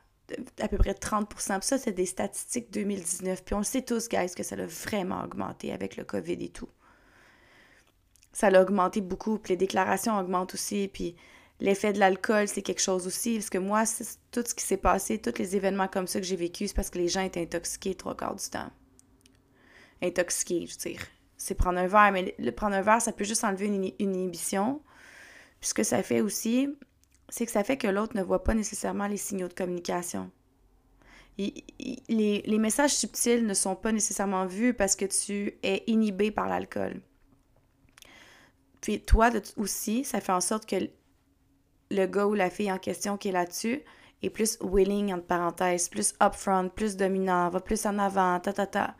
à 0.60 0.68
peu 0.68 0.78
près 0.78 0.94
30 0.94 1.28
Puis 1.28 1.42
ça, 1.42 1.60
c'est 1.60 1.92
des 1.92 2.06
statistiques 2.06 2.70
2019. 2.72 3.44
Puis 3.44 3.54
on 3.54 3.58
le 3.58 3.64
sait 3.64 3.82
tous, 3.82 4.08
guys, 4.08 4.34
que 4.34 4.42
ça 4.42 4.56
a 4.56 4.66
vraiment 4.66 5.22
augmenté 5.22 5.72
avec 5.72 5.96
le 5.96 6.04
COVID 6.04 6.44
et 6.44 6.48
tout. 6.48 6.68
Ça 8.32 8.48
a 8.48 8.62
augmenté 8.62 9.00
beaucoup. 9.00 9.38
Puis 9.38 9.52
les 9.52 9.56
déclarations 9.56 10.18
augmentent 10.18 10.54
aussi. 10.54 10.88
Puis 10.92 11.16
l'effet 11.60 11.92
de 11.92 11.98
l'alcool, 11.98 12.48
c'est 12.48 12.62
quelque 12.62 12.82
chose 12.82 13.06
aussi. 13.06 13.34
Parce 13.34 13.50
que 13.50 13.58
moi, 13.58 13.84
tout 14.30 14.44
ce 14.46 14.54
qui 14.54 14.64
s'est 14.64 14.76
passé, 14.76 15.18
tous 15.18 15.38
les 15.38 15.56
événements 15.56 15.88
comme 15.88 16.06
ça 16.06 16.20
que 16.20 16.26
j'ai 16.26 16.36
vécu, 16.36 16.68
c'est 16.68 16.74
parce 16.74 16.90
que 16.90 16.98
les 16.98 17.08
gens 17.08 17.22
étaient 17.22 17.42
intoxiqués 17.42 17.94
trois 17.94 18.16
quarts 18.16 18.36
du 18.36 18.48
temps. 18.48 18.70
Intoxiqués, 20.02 20.66
je 20.66 20.72
veux 20.72 20.90
dire. 20.90 21.06
C'est 21.36 21.54
prendre 21.54 21.78
un 21.78 21.86
verre, 21.86 22.12
mais 22.12 22.34
le 22.38 22.52
prendre 22.52 22.76
un 22.76 22.82
verre, 22.82 23.02
ça 23.02 23.12
peut 23.12 23.24
juste 23.24 23.44
enlever 23.44 23.66
une, 23.66 23.92
une 23.98 24.14
inhibition. 24.14 24.80
Puis 25.60 25.70
ce 25.70 25.74
que 25.74 25.82
ça 25.82 26.02
fait 26.02 26.20
aussi, 26.20 26.68
c'est 27.32 27.46
que 27.46 27.52
ça 27.52 27.64
fait 27.64 27.78
que 27.78 27.86
l'autre 27.86 28.14
ne 28.14 28.22
voit 28.22 28.44
pas 28.44 28.52
nécessairement 28.52 29.06
les 29.06 29.16
signaux 29.16 29.48
de 29.48 29.54
communication. 29.54 30.30
les, 31.38 32.58
messages 32.58 32.94
subtils 32.94 33.46
ne 33.46 33.54
sont 33.54 33.74
pas 33.74 33.90
nécessairement 33.90 34.44
vus 34.44 34.74
parce 34.74 34.96
que 34.96 35.06
tu 35.06 35.54
es 35.62 35.82
inhibé 35.86 36.30
par 36.30 36.46
l'alcool. 36.46 37.00
Puis 38.82 39.00
toi 39.00 39.30
aussi, 39.56 40.04
ça 40.04 40.20
fait 40.20 40.32
en 40.32 40.42
sorte 40.42 40.66
que 40.66 40.76
le 41.90 42.06
gars 42.06 42.26
ou 42.26 42.34
la 42.34 42.50
fille 42.50 42.70
en 42.70 42.76
question 42.76 43.16
qui 43.16 43.28
est 43.28 43.32
là-dessus 43.32 43.80
est 44.20 44.28
plus 44.28 44.58
willing, 44.60 45.14
entre 45.14 45.24
parenthèses, 45.24 45.88
plus 45.88 46.12
upfront, 46.22 46.68
plus 46.68 46.96
dominant, 46.98 47.48
va 47.48 47.60
plus 47.60 47.86
en 47.86 47.98
avant, 47.98 48.40
ta 48.40 48.52
ta 48.52 48.66
ta. 48.66 48.94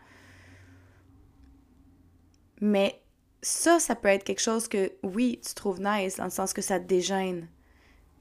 Mais 2.63 2.99
ça, 3.43 3.79
ça 3.79 3.95
peut 3.95 4.09
être 4.09 4.25
quelque 4.25 4.41
chose 4.41 4.69
que, 4.69 4.91
oui, 5.03 5.39
tu 5.47 5.53
trouves 5.53 5.83
nice, 5.83 6.17
dans 6.17 6.25
le 6.25 6.31
sens 6.31 6.55
que 6.55 6.63
ça 6.63 6.81
te 6.81 6.87
dégêne. 6.87 7.47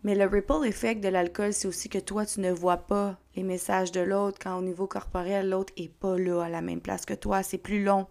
Mais 0.03 0.15
le 0.15 0.25
ripple 0.25 0.65
effect 0.65 1.01
de 1.03 1.10
l'alcool, 1.10 1.53
c'est 1.53 1.67
aussi 1.67 1.88
que 1.88 2.00
toi, 2.00 2.25
tu 2.25 2.39
ne 2.39 2.51
vois 2.51 2.77
pas 2.77 3.20
les 3.36 3.43
messages 3.43 3.91
de 3.91 4.01
l'autre 4.01 4.39
quand 4.41 4.58
au 4.58 4.62
niveau 4.62 4.88
corporel, 4.88 5.50
l'autre 5.50 5.74
est 5.77 5.93
pas 5.93 6.17
là 6.17 6.41
à 6.41 6.50
la 6.50 6.62
même 6.62 6.81
place 6.81 7.05
que 7.05 7.13
toi. 7.13 7.43
C'est 7.43 7.60
plus 7.60 7.84
long 7.84 8.08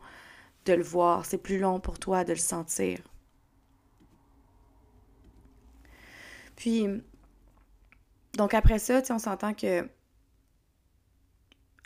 de 0.66 0.72
le 0.74 0.82
voir, 0.82 1.24
c'est 1.26 1.38
plus 1.38 1.58
long 1.58 1.80
pour 1.80 1.98
toi 1.98 2.22
de 2.24 2.32
le 2.32 2.38
sentir. 2.38 3.00
Puis, 6.54 6.86
donc 8.34 8.54
après 8.54 8.78
ça, 8.78 9.02
on 9.10 9.18
s'entend 9.18 9.54
que 9.54 9.88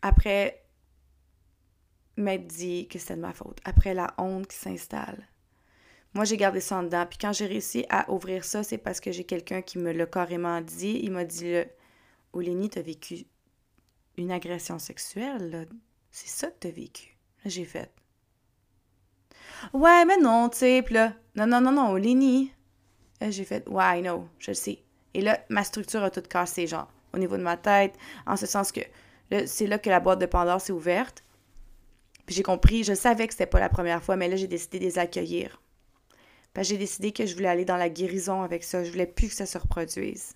après 0.03 0.65
m'être 2.17 2.47
dit 2.47 2.89
que 2.89 2.99
c'était 2.99 3.17
de 3.17 3.21
ma 3.21 3.33
faute, 3.33 3.59
après 3.65 3.95
la 3.95 4.15
honte 4.19 4.49
qui 4.49 4.57
s'installe, 4.57 5.27
moi, 6.15 6.25
j'ai 6.25 6.37
gardé 6.37 6.61
ça 6.61 6.77
en 6.77 6.85
dedans. 6.85 7.05
Puis 7.07 7.19
quand 7.21 7.33
j'ai 7.33 7.47
réussi 7.47 7.85
à 7.91 8.11
ouvrir 8.11 8.45
ça, 8.45 8.63
c'est 8.63 8.79
parce 8.79 9.01
que 9.01 9.11
j'ai 9.11 9.25
quelqu'un 9.25 9.63
qui 9.63 9.79
me 9.79 9.93
l'a 9.93 10.07
carrément 10.07 10.61
dit. 10.61 11.01
Il 11.03 11.11
m'a 11.11 11.25
dit, 11.25 11.53
là, 11.53 11.65
Olénie, 12.33 12.71
t'as 12.71 12.83
vécu 12.83 13.27
une 14.17 14.31
agression 14.31 14.79
sexuelle, 14.79 15.51
là. 15.51 15.65
C'est 16.13 16.29
ça 16.29 16.47
que 16.49 16.57
t'as 16.61 16.71
vécu. 16.71 17.17
j'ai 17.45 17.65
fait. 17.65 17.91
Ouais, 19.73 20.05
mais 20.05 20.17
non, 20.17 20.49
tu 20.49 20.59
sais. 20.59 20.85
Là, 20.91 21.15
non, 21.35 21.47
non, 21.47 21.61
non, 21.61 21.73
non, 21.73 21.91
Olénie. 21.91 22.53
j'ai 23.21 23.45
fait, 23.45 23.69
ouais, 23.69 23.99
I 23.99 24.03
know, 24.03 24.29
je 24.39 24.53
le 24.53 24.55
sais. 24.55 24.85
Et 25.15 25.21
là, 25.21 25.41
ma 25.49 25.65
structure 25.65 26.05
a 26.05 26.11
tout 26.11 26.23
cassé, 26.23 26.69
genre, 26.69 26.89
au 27.13 27.19
niveau 27.19 27.37
de 27.37 27.43
ma 27.43 27.57
tête, 27.57 27.95
en 28.27 28.37
ce 28.37 28.47
sens 28.47 28.71
que 28.71 28.81
c'est 29.47 29.67
là 29.67 29.79
que 29.79 29.91
la 29.91 29.99
boîte 29.99 30.21
de 30.21 30.27
Pandore 30.27 30.61
s'est 30.61 30.73
ouverte. 30.73 31.25
Puis 32.27 32.37
j'ai 32.37 32.43
compris, 32.45 32.85
je 32.85 32.95
savais 32.95 33.27
que 33.27 33.35
c'était 33.35 33.47
pas 33.47 33.61
la 33.61 33.69
première 33.69 34.03
fois, 34.03 34.15
mais 34.17 34.29
là, 34.29 34.37
j'ai 34.37 34.47
décidé 34.47 34.79
de 34.79 34.85
les 34.85 34.99
accueillir 34.99 35.61
j'ai 36.63 36.79
décidé 36.79 37.13
que 37.13 37.27
je 37.27 37.35
voulais 37.35 37.49
aller 37.49 37.65
dans 37.65 37.77
la 37.77 37.89
guérison 37.89 38.43
avec 38.43 38.63
ça. 38.63 38.85
Je 38.85 38.91
voulais 38.91 39.07
plus 39.07 39.29
que 39.29 39.35
ça 39.35 39.47
se 39.47 39.59
reproduise. 39.59 40.35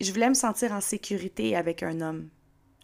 Je 0.00 0.12
voulais 0.12 0.28
me 0.28 0.34
sentir 0.34 0.72
en 0.72 0.80
sécurité 0.80 1.56
avec 1.56 1.82
un 1.82 2.00
homme. 2.00 2.28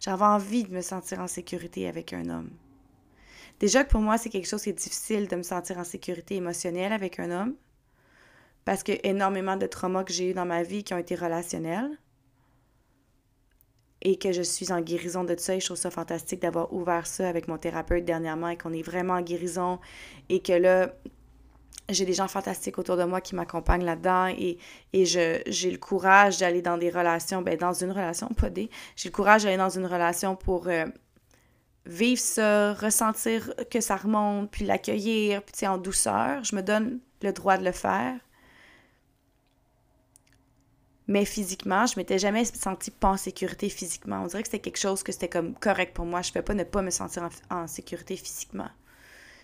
J'avais 0.01 0.25
envie 0.25 0.65
de 0.65 0.73
me 0.73 0.81
sentir 0.81 1.19
en 1.19 1.27
sécurité 1.27 1.87
avec 1.87 2.11
un 2.11 2.29
homme. 2.29 2.51
Déjà 3.59 3.85
que 3.85 3.91
pour 3.91 4.01
moi, 4.01 4.17
c'est 4.17 4.29
quelque 4.29 4.47
chose 4.47 4.63
qui 4.63 4.69
est 4.69 4.73
difficile 4.73 5.29
de 5.29 5.35
me 5.37 5.43
sentir 5.43 5.77
en 5.77 5.85
sécurité 5.85 6.35
émotionnelle 6.35 6.91
avec 6.91 7.19
un 7.19 7.31
homme. 7.31 7.55
Parce 8.65 8.83
que 8.83 8.91
énormément 9.03 9.55
de 9.55 9.65
traumas 9.65 10.03
que 10.03 10.11
j'ai 10.11 10.31
eu 10.31 10.33
dans 10.33 10.45
ma 10.45 10.63
vie 10.63 10.83
qui 10.83 10.93
ont 10.93 10.97
été 10.97 11.15
relationnels. 11.15 11.97
Et 14.05 14.17
que 14.17 14.31
je 14.31 14.41
suis 14.43 14.71
en 14.71 14.79
guérison 14.79 15.25
de 15.25 15.35
ça. 15.37 15.55
Et 15.55 15.59
je 15.59 15.65
trouve 15.65 15.77
ça 15.77 15.91
fantastique 15.91 16.41
d'avoir 16.41 16.71
ouvert 16.71 17.07
ça 17.07 17.27
avec 17.27 17.47
mon 17.49 17.57
thérapeute 17.57 18.05
dernièrement 18.05 18.49
et 18.49 18.57
qu'on 18.57 18.71
est 18.71 18.83
vraiment 18.83 19.15
en 19.15 19.21
guérison. 19.21 19.79
Et 20.29 20.39
que 20.39 20.53
là, 20.53 20.93
j'ai 21.89 22.05
des 22.05 22.13
gens 22.13 22.27
fantastiques 22.27 22.77
autour 22.77 22.97
de 22.97 23.03
moi 23.03 23.21
qui 23.21 23.35
m'accompagnent 23.35 23.83
là-dedans 23.83 24.27
et, 24.27 24.57
et 24.93 25.05
j'ai 25.05 25.71
le 25.71 25.77
courage 25.77 26.39
d'aller 26.39 26.61
dans 26.61 26.77
des 26.77 26.89
relations, 26.89 27.41
ben 27.41 27.57
dans 27.57 27.73
une 27.73 27.91
relation, 27.91 28.27
pas 28.29 28.49
des, 28.49 28.69
j'ai 28.95 29.09
le 29.09 29.13
courage 29.13 29.43
d'aller 29.43 29.57
dans 29.57 29.69
une 29.69 29.85
relation 29.85 30.35
pour 30.35 30.67
euh, 30.67 30.85
vivre 31.85 32.21
ça, 32.21 32.73
ressentir 32.73 33.53
que 33.69 33.81
ça 33.81 33.97
remonte, 33.97 34.49
puis 34.51 34.65
l'accueillir, 34.65 35.43
puis 35.43 35.67
en 35.67 35.77
douceur. 35.77 36.43
Je 36.43 36.55
me 36.55 36.61
donne 36.61 36.99
le 37.21 37.31
droit 37.33 37.57
de 37.57 37.65
le 37.65 37.71
faire. 37.71 38.15
Mais 41.07 41.25
physiquement, 41.25 41.85
je 41.85 41.97
m'étais 41.97 42.17
jamais 42.17 42.45
sentie 42.45 42.89
pas 42.91 43.09
en 43.09 43.17
sécurité 43.17 43.69
physiquement. 43.69 44.23
On 44.23 44.27
dirait 44.27 44.41
que 44.41 44.47
c'était 44.47 44.59
quelque 44.59 44.79
chose 44.79 45.03
que 45.03 45.11
c'était 45.11 45.29
comme 45.29 45.53
correct 45.53 45.93
pour 45.93 46.05
moi. 46.05 46.21
Je 46.21 46.31
ne 46.35 46.41
pas 46.41 46.53
ne 46.55 46.63
pas 46.63 46.81
me 46.81 46.89
sentir 46.89 47.29
en 47.51 47.67
sécurité 47.67 48.15
physiquement. 48.15 48.69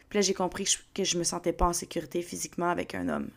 Puis 0.09 0.17
là, 0.17 0.21
j'ai 0.21 0.33
compris 0.33 0.67
que 0.93 1.03
je, 1.03 1.17
me 1.17 1.23
sentais 1.23 1.53
pas 1.53 1.67
en 1.67 1.73
sécurité 1.73 2.21
physiquement 2.21 2.69
avec 2.69 2.95
un 2.95 3.07
homme. 3.07 3.29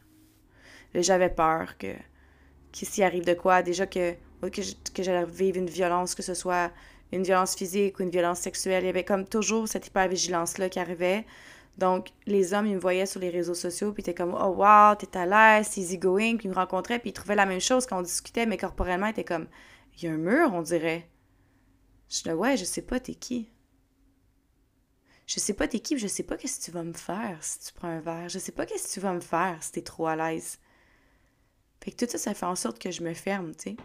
J'avais 0.95 1.28
peur 1.28 1.76
que, 1.78 1.95
qu'il 2.73 2.88
s'y 2.88 3.02
arrive 3.02 3.25
de 3.25 3.35
quoi. 3.35 3.62
Déjà 3.62 3.87
que, 3.87 4.14
que, 4.43 5.02
j'allais 5.02 5.26
vivre 5.26 5.59
une 5.59 5.71
violence, 5.71 6.16
que 6.16 6.23
ce 6.23 6.35
soit 6.35 6.73
une 7.12 7.23
violence 7.23 7.54
physique 7.54 8.00
ou 8.00 8.02
une 8.02 8.11
violence 8.11 8.40
sexuelle. 8.40 8.83
Il 8.83 8.87
y 8.87 8.88
avait 8.88 9.04
comme 9.04 9.25
toujours 9.25 9.69
cette 9.69 9.87
hypervigilance-là 9.87 10.69
qui 10.69 10.81
arrivait. 10.81 11.25
Donc, 11.78 12.09
les 12.26 12.54
hommes, 12.54 12.66
ils 12.66 12.75
me 12.75 12.81
voyaient 12.81 13.07
sur 13.07 13.21
les 13.21 13.31
réseaux 13.31 13.54
sociaux, 13.54 13.93
puis 13.93 14.02
ils 14.02 14.11
étaient 14.11 14.14
comme, 14.14 14.35
oh 14.35 14.54
wow, 14.57 14.95
t'es 14.95 15.16
à 15.16 15.26
l'aise, 15.26 15.76
easy 15.76 15.99
going, 15.99 16.37
puis 16.37 16.47
ils 16.47 16.50
me 16.50 16.54
rencontraient, 16.54 17.00
puis 17.00 17.11
ils 17.11 17.14
trouvaient 17.14 17.35
la 17.35 17.47
même 17.47 17.61
chose 17.61 17.87
quand 17.87 17.99
on 17.99 18.02
discutait, 18.02 18.47
mais 18.47 18.57
corporellement, 18.57 19.07
ils 19.07 19.11
étaient 19.11 19.25
comme, 19.25 19.49
il 19.97 20.04
y 20.04 20.09
a 20.09 20.12
un 20.12 20.16
mur, 20.16 20.52
on 20.52 20.62
dirait. 20.62 21.09
Je 22.09 22.19
disais, 22.19 22.33
ouais, 22.33 22.57
je 22.57 22.64
sais 22.64 22.83
pas, 22.83 23.00
t'es 23.00 23.14
qui? 23.14 23.50
Je 25.26 25.40
sais 25.40 25.54
pas 25.54 25.66
t'es 25.66 25.81
qui, 25.81 25.99
je 25.99 26.07
sais 26.07 26.23
pas 26.23 26.37
qu'est-ce 26.37 26.61
que 26.61 26.64
tu 26.66 26.71
vas 26.71 26.83
me 26.83 26.93
faire 26.93 27.38
si 27.40 27.59
tu 27.61 27.73
prends 27.73 27.88
un 27.88 28.00
verre? 28.00 28.28
Je 28.28 28.38
sais 28.38 28.52
pas 28.52 28.66
qu'est-ce 28.66 28.88
que 28.88 28.93
tu 28.93 29.00
vas 29.00 29.14
me 29.14 29.21
faire 29.21 29.57
si 29.62 29.73
t'es 29.73 29.83
trop 29.83 30.07
à 30.07 30.16
l'aise? 30.16 30.59
Fait 31.83 31.90
que 31.93 32.04
tout 32.04 32.11
ça, 32.11 32.19
ça 32.19 32.35
fait 32.35 32.47
en 32.47 32.57
sorte 32.57 32.78
que 32.78 32.90
je 32.90 33.02
me 33.02 33.14
ferme, 33.14 33.54
tu 33.54 33.71
sais. 33.71 33.76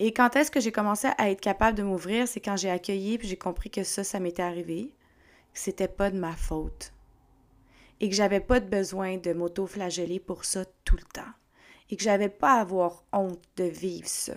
Et 0.00 0.12
quand 0.12 0.34
est-ce 0.34 0.50
que 0.50 0.60
j'ai 0.60 0.72
commencé 0.72 1.08
à 1.18 1.30
être 1.30 1.40
capable 1.40 1.76
de 1.76 1.82
m'ouvrir, 1.82 2.26
c'est 2.26 2.40
quand 2.40 2.56
j'ai 2.56 2.70
accueilli 2.70 3.18
puis 3.18 3.28
j'ai 3.28 3.36
compris 3.36 3.70
que 3.70 3.84
ça, 3.84 4.02
ça 4.02 4.18
m'était 4.18 4.42
arrivé, 4.42 4.94
c'était 5.52 5.88
pas 5.88 6.10
de 6.10 6.18
ma 6.18 6.32
faute. 6.32 6.92
Et 8.00 8.08
que 8.08 8.14
j'avais 8.14 8.40
pas 8.40 8.60
de 8.60 8.68
besoin 8.68 9.18
de 9.18 9.32
m'auto-flageller 9.32 10.20
pour 10.20 10.44
ça 10.44 10.64
tout 10.84 10.96
le 10.96 11.04
temps. 11.12 11.32
Et 11.90 11.96
que 11.96 12.02
j'avais 12.02 12.28
pas 12.28 12.54
à 12.54 12.60
avoir 12.60 13.04
honte 13.12 13.42
de 13.56 13.64
vivre 13.64 14.08
ça. 14.08 14.36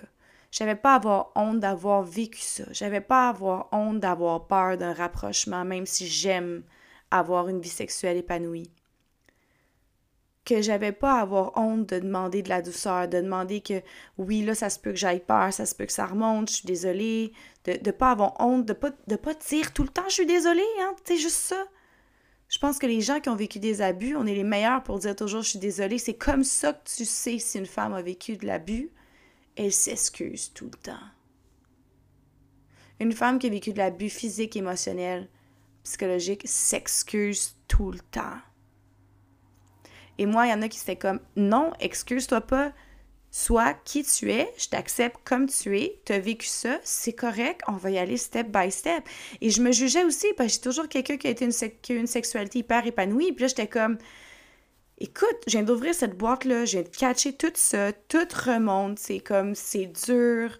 J'avais 0.52 0.76
pas 0.76 0.94
à 0.94 0.96
avoir 0.98 1.32
honte 1.36 1.60
d'avoir 1.60 2.04
vécu 2.04 2.42
ça. 2.42 2.66
J'avais 2.72 3.02
pas 3.02 3.28
à 3.28 3.30
avoir 3.30 3.70
honte 3.72 4.00
d'avoir 4.00 4.48
peur 4.48 4.78
d'un 4.78 4.94
rapprochement, 4.94 5.64
même 5.66 5.86
si 5.86 6.08
j'aime 6.08 6.64
avoir 7.10 7.48
une 7.48 7.62
vie 7.62 7.70
sexuelle 7.70 8.18
épanouie. 8.18 8.70
Que 10.46 10.62
j'avais 10.62 10.92
pas 10.92 11.20
à 11.20 11.22
avoir 11.22 11.58
honte 11.58 11.88
de 11.88 12.00
demander 12.00 12.42
de 12.42 12.50
la 12.50 12.62
douceur, 12.62 13.08
de 13.08 13.22
demander 13.22 13.62
que 13.62 13.82
oui, 14.18 14.44
là, 14.44 14.56
ça 14.56 14.70
se 14.70 14.78
peut 14.78 14.92
que 14.92 14.98
j'aille 14.98 15.22
peur, 15.22 15.54
ça 15.54 15.66
se 15.66 15.74
peut 15.74 15.86
que 15.86 15.94
ça 15.94 16.06
remonte, 16.06 16.50
je 16.50 16.56
suis 16.56 16.66
désolée. 16.66 17.32
De 17.64 17.80
ne 17.84 17.92
pas 17.92 18.12
avoir 18.12 18.36
honte, 18.40 18.66
de 18.66 18.74
pas, 18.74 18.92
de 19.08 19.16
pas 19.16 19.34
dire 19.34 19.72
tout 19.74 19.84
le 19.84 19.90
temps 19.90 20.04
je 20.10 20.16
suis 20.16 20.26
désolée, 20.26 20.62
hein. 20.82 20.96
C'est 21.06 21.18
juste 21.18 21.38
ça. 21.38 21.64
Je 22.50 22.60
pense 22.60 22.78
que 22.78 22.86
les 22.86 23.02
gens 23.02 23.20
qui 23.20 23.30
ont 23.30 23.36
vécu 23.36 23.60
des 23.60 23.82
abus, 23.82 24.16
on 24.16 24.26
est 24.26 24.36
les 24.36 24.44
meilleurs 24.44 24.84
pour 24.84 25.00
dire 25.00 25.16
toujours 25.16 25.42
je 25.42 25.50
suis 25.50 25.60
désolée. 25.60 25.98
C'est 25.98 26.14
comme 26.14 26.44
ça 26.44 26.74
que 26.74 26.90
tu 26.98 27.06
sais 27.06 27.40
si 27.40 27.58
une 27.58 27.66
femme 27.66 27.94
a 27.94 28.02
vécu 28.02 28.36
de 28.38 28.46
l'abus 28.46 28.92
elle 29.56 29.72
s'excuse 29.72 30.52
tout 30.54 30.66
le 30.66 30.78
temps. 30.78 31.06
Une 33.00 33.12
femme 33.12 33.40
qui 33.40 33.48
a 33.48 33.50
vécu 33.50 33.74
de 33.74 33.78
l'abus 33.78 34.10
physique, 34.10 34.56
émotionnel, 34.56 35.30
psychologique 35.84 36.44
s'excuse 36.46 37.56
tout 37.68 37.92
le 37.92 38.00
temps. 38.00 38.38
Et 40.18 40.26
moi, 40.26 40.48
il 40.48 40.52
y 40.52 40.54
en 40.54 40.62
a 40.62 40.68
qui 40.68 40.80
étaient 40.80 40.96
comme 40.96 41.20
non, 41.36 41.74
excuse-toi 41.80 42.42
pas. 42.42 42.72
Sois 43.32 43.74
qui 43.74 44.04
tu 44.04 44.32
es, 44.32 44.54
je 44.58 44.70
t'accepte 44.70 45.18
comme 45.24 45.48
tu 45.50 45.80
es, 45.80 46.00
tu 46.06 46.14
as 46.14 46.20
vécu 46.20 46.46
ça, 46.46 46.80
c'est 46.84 47.14
correct, 47.14 47.62
on 47.68 47.72
va 47.72 47.90
y 47.90 47.98
aller 47.98 48.16
step 48.16 48.48
by 48.50 48.72
step. 48.72 49.04
Et 49.42 49.50
je 49.50 49.60
me 49.64 49.72
jugeais 49.72 50.04
aussi, 50.04 50.28
parce 50.38 50.50
que 50.50 50.54
j'ai 50.54 50.62
toujours 50.62 50.88
quelqu'un 50.88 51.18
qui 51.18 51.26
a 51.26 51.32
été 51.32 51.44
une 51.90 52.06
sexualité 52.08 52.60
hyper 52.60 52.86
épanouie, 52.86 53.32
puis 53.32 53.42
là, 53.42 53.48
j'étais 53.48 53.66
comme, 53.66 53.98
Écoute, 55.00 55.36
je 55.48 55.52
viens 55.52 55.64
d'ouvrir 55.64 55.94
cette 55.94 56.18
boîte-là, 56.18 56.66
je 56.66 56.74
viens 56.74 56.84
de 56.84 56.88
catcher 56.88 57.34
tout 57.34 57.52
ça, 57.56 57.92
tout 57.92 58.28
remonte, 58.46 59.00
c'est 59.00 59.20
comme, 59.20 59.56
c'est 59.56 59.88
dur. 60.06 60.58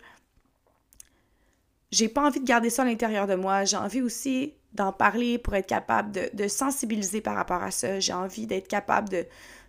J'ai 1.92 2.10
pas 2.10 2.26
envie 2.26 2.40
de 2.40 2.46
garder 2.46 2.70
ça 2.70 2.82
à 2.82 2.86
l'intérieur 2.86 3.28
de 3.28 3.36
moi, 3.36 3.64
j'ai 3.66 3.78
envie 3.78 4.02
aussi 4.02 4.56
d'en 4.74 4.92
parler 4.92 5.38
pour 5.38 5.56
être 5.56 5.68
capable 5.68 6.12
de, 6.12 6.48
sensibiliser 6.48 7.22
par 7.22 7.36
rapport 7.36 7.62
à 7.62 7.72
ça, 7.72 8.00
j'ai 8.00 8.14
envie 8.14 8.48
d'être 8.48 8.68
capable 8.68 9.10
de, 9.10 9.26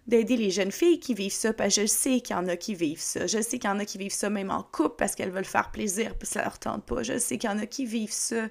d'aider 0.06 0.36
les 0.36 0.50
jeunes 0.50 0.72
filles 0.72 1.00
qui 1.00 1.14
vivent 1.14 1.32
ça, 1.32 1.52
parce 1.52 1.74
que 1.74 1.82
je 1.82 1.86
sais 1.86 2.20
qu'il 2.20 2.36
y 2.36 2.38
en 2.38 2.48
a 2.48 2.56
qui 2.56 2.74
vivent 2.74 3.00
ça. 3.00 3.26
Je 3.26 3.40
sais 3.40 3.58
qu'il 3.58 3.70
y 3.70 3.72
en 3.72 3.78
a 3.78 3.84
qui 3.84 3.98
vivent 3.98 4.12
ça 4.12 4.30
même 4.30 4.50
en 4.50 4.62
couple 4.62 4.96
parce 4.98 5.14
qu'elles 5.14 5.30
veulent 5.30 5.44
faire 5.44 5.70
plaisir, 5.70 6.14
puis 6.16 6.26
ça 6.26 6.42
leur 6.42 6.58
tente 6.58 6.84
pas. 6.84 7.02
Je 7.02 7.18
sais 7.18 7.38
qu'il 7.38 7.50
y 7.50 7.52
en 7.52 7.58
a 7.58 7.66
qui 7.66 7.86
vivent 7.86 8.12
ça 8.12 8.48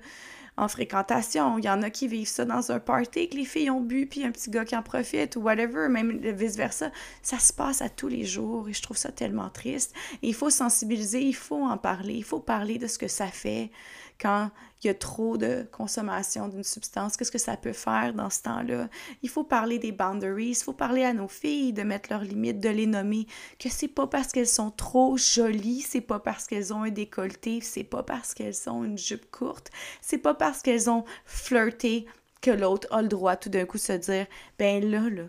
en 0.56 0.68
fréquentation. 0.68 1.58
Il 1.58 1.66
y 1.66 1.70
en 1.70 1.82
a 1.82 1.90
qui 1.90 2.08
vivent 2.08 2.28
ça 2.28 2.46
dans 2.46 2.72
un 2.72 2.80
party 2.80 3.30
que 3.30 3.36
les 3.36 3.46
filles 3.46 3.70
ont 3.70 3.82
bu, 3.82 4.06
puis 4.06 4.24
un 4.24 4.32
petit 4.32 4.50
gars 4.50 4.66
qui 4.66 4.76
en 4.76 4.84
profite, 4.84 5.36
ou 5.36 5.42
whatever, 5.42 5.88
même 5.90 6.20
vice-versa. 6.20 6.92
Ça 7.22 7.40
se 7.40 7.52
passe 7.52 7.82
à 7.82 7.90
tous 7.90 8.08
les 8.08 8.26
jours 8.26 8.70
et 8.70 8.74
je 8.74 8.82
trouve 8.82 8.98
ça 8.98 9.12
tellement 9.12 9.50
triste. 9.50 9.94
il 10.22 10.34
faut 10.34 10.50
sensibiliser, 10.50 11.22
il 11.22 11.36
faut 11.36 11.64
en 11.64 11.78
parler, 11.78 12.16
il 12.16 12.24
faut 12.24 12.40
parler 12.40 12.78
de 12.78 12.88
ce 12.88 12.98
que 12.98 13.08
ça 13.08 13.28
fait 13.28 13.72
quand 14.20 14.50
il 14.82 14.88
y 14.88 14.90
a 14.90 14.94
trop 14.94 15.38
de 15.38 15.68
consommation 15.72 16.48
d'une 16.48 16.64
substance, 16.64 17.16
qu'est-ce 17.16 17.32
que 17.32 17.38
ça 17.38 17.58
peut 17.58 17.74
faire 17.74 18.14
dans 18.14 18.30
ce 18.30 18.42
temps-là? 18.44 18.90
Il 19.22 19.30
faut 19.30 19.44
parler 19.44 19.80
des 19.80 19.92
boundaries, 19.92 20.50
il 20.50 20.56
faut 20.56 20.74
parler 20.74 21.04
à 21.04 21.14
nos 21.14 21.28
filles 21.28 21.74
de 21.74 21.84
mettre 21.84 22.10
leurs 22.10 22.24
limites, 22.24 22.60
de 22.60 22.70
les 22.70 22.88
nommer, 22.88 23.28
que 23.60 23.70
c'est 23.70 23.88
pas 23.88 24.08
parce 24.08 24.32
qu'elles 24.32 24.48
sont 24.48 24.72
trop 24.72 25.18
jolies, 25.18 25.82
c'est 25.82 26.02
pas 26.02 26.20
parce 26.20 26.48
qu'elles 26.48 26.74
ont 26.74 26.84
un 26.84 26.90
décolleté, 26.90 27.62
c'est 27.62 27.84
pas 27.84 28.04
parce 28.04 28.34
qu'elles 28.34 28.70
ont 28.70 28.84
une 28.84 28.98
jupe 28.98 29.32
courte, 29.32 29.72
c'est 30.02 30.18
pas 30.18 30.34
parce 30.34 30.62
qu'elles 30.62 30.90
ont 30.90 31.06
flirté 31.26 32.06
que 32.44 32.52
l'autre 32.52 32.88
a 32.92 33.02
le 33.02 33.08
droit 33.08 33.38
tout 33.38 33.50
d'un 33.50 33.66
coup 33.66 33.78
de 33.78 33.82
se 33.82 33.94
dire 33.94 34.28
ben 34.60 34.84
là 34.84 35.10
là 35.10 35.24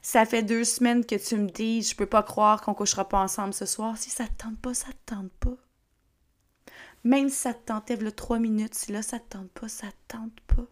ça 0.00 0.24
fait 0.24 0.42
deux 0.42 0.64
semaines 0.64 1.04
que 1.04 1.14
tu 1.14 1.36
me 1.36 1.48
dis 1.48 1.82
je 1.82 1.94
peux 1.94 2.06
pas 2.06 2.22
croire 2.22 2.62
qu'on 2.62 2.74
couchera 2.74 3.06
pas 3.06 3.20
ensemble 3.20 3.52
ce 3.52 3.66
soir 3.66 3.98
si 3.98 4.08
ça 4.10 4.24
te 4.24 4.42
tente 4.42 4.58
pas 4.58 4.72
ça 4.72 4.88
te 4.88 5.14
tente 5.14 5.30
pas 5.40 5.56
même 7.04 7.28
si 7.28 7.36
ça 7.36 7.54
te 7.54 7.66
tentait 7.66 7.96
le 7.96 8.12
trois 8.12 8.38
minutes, 8.38 8.74
si 8.74 8.90
là 8.90 9.02
ça 9.02 9.20
te 9.20 9.36
tente 9.36 9.50
pas, 9.50 9.68
ça 9.68 9.88
te 9.88 10.16
tente 10.16 10.40
pas. 10.42 10.66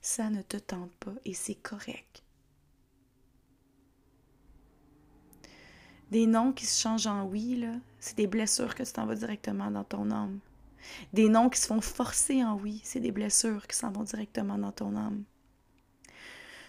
Ça 0.00 0.30
ne 0.30 0.42
te 0.42 0.56
tente 0.56 0.92
pas 0.94 1.14
et 1.24 1.34
c'est 1.34 1.56
correct. 1.56 2.22
Des 6.10 6.26
noms 6.26 6.52
qui 6.52 6.66
se 6.66 6.80
changent 6.80 7.06
en 7.06 7.24
oui, 7.24 7.56
là, 7.56 7.74
c'est 8.00 8.16
des 8.16 8.26
blessures 8.26 8.74
que 8.74 8.82
tu 8.82 8.92
t'en 8.92 9.06
vas 9.06 9.14
directement 9.14 9.70
dans 9.70 9.84
ton 9.84 10.10
âme. 10.10 10.40
Des 11.12 11.28
noms 11.28 11.50
qui 11.50 11.60
se 11.60 11.66
font 11.66 11.80
forcer 11.80 12.42
en 12.42 12.56
oui, 12.56 12.80
c'est 12.84 13.00
des 13.00 13.12
blessures 13.12 13.66
qui 13.66 13.76
s'en 13.76 13.92
vont 13.92 14.02
directement 14.02 14.58
dans 14.58 14.72
ton 14.72 14.96
âme. 14.96 15.24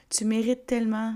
Tu 0.09 0.25
mérites 0.25 0.65
tellement, 0.65 1.15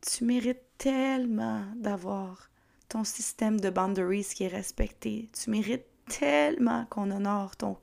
tu 0.00 0.24
mérites 0.24 0.64
tellement 0.76 1.64
d'avoir 1.76 2.50
ton 2.88 3.04
système 3.04 3.60
de 3.60 3.70
boundaries 3.70 4.24
qui 4.24 4.44
est 4.44 4.48
respecté. 4.48 5.28
Tu 5.32 5.50
mérites 5.50 5.86
tellement 6.08 6.86
qu'on 6.86 7.10
honore 7.10 7.56
ton, 7.56 7.76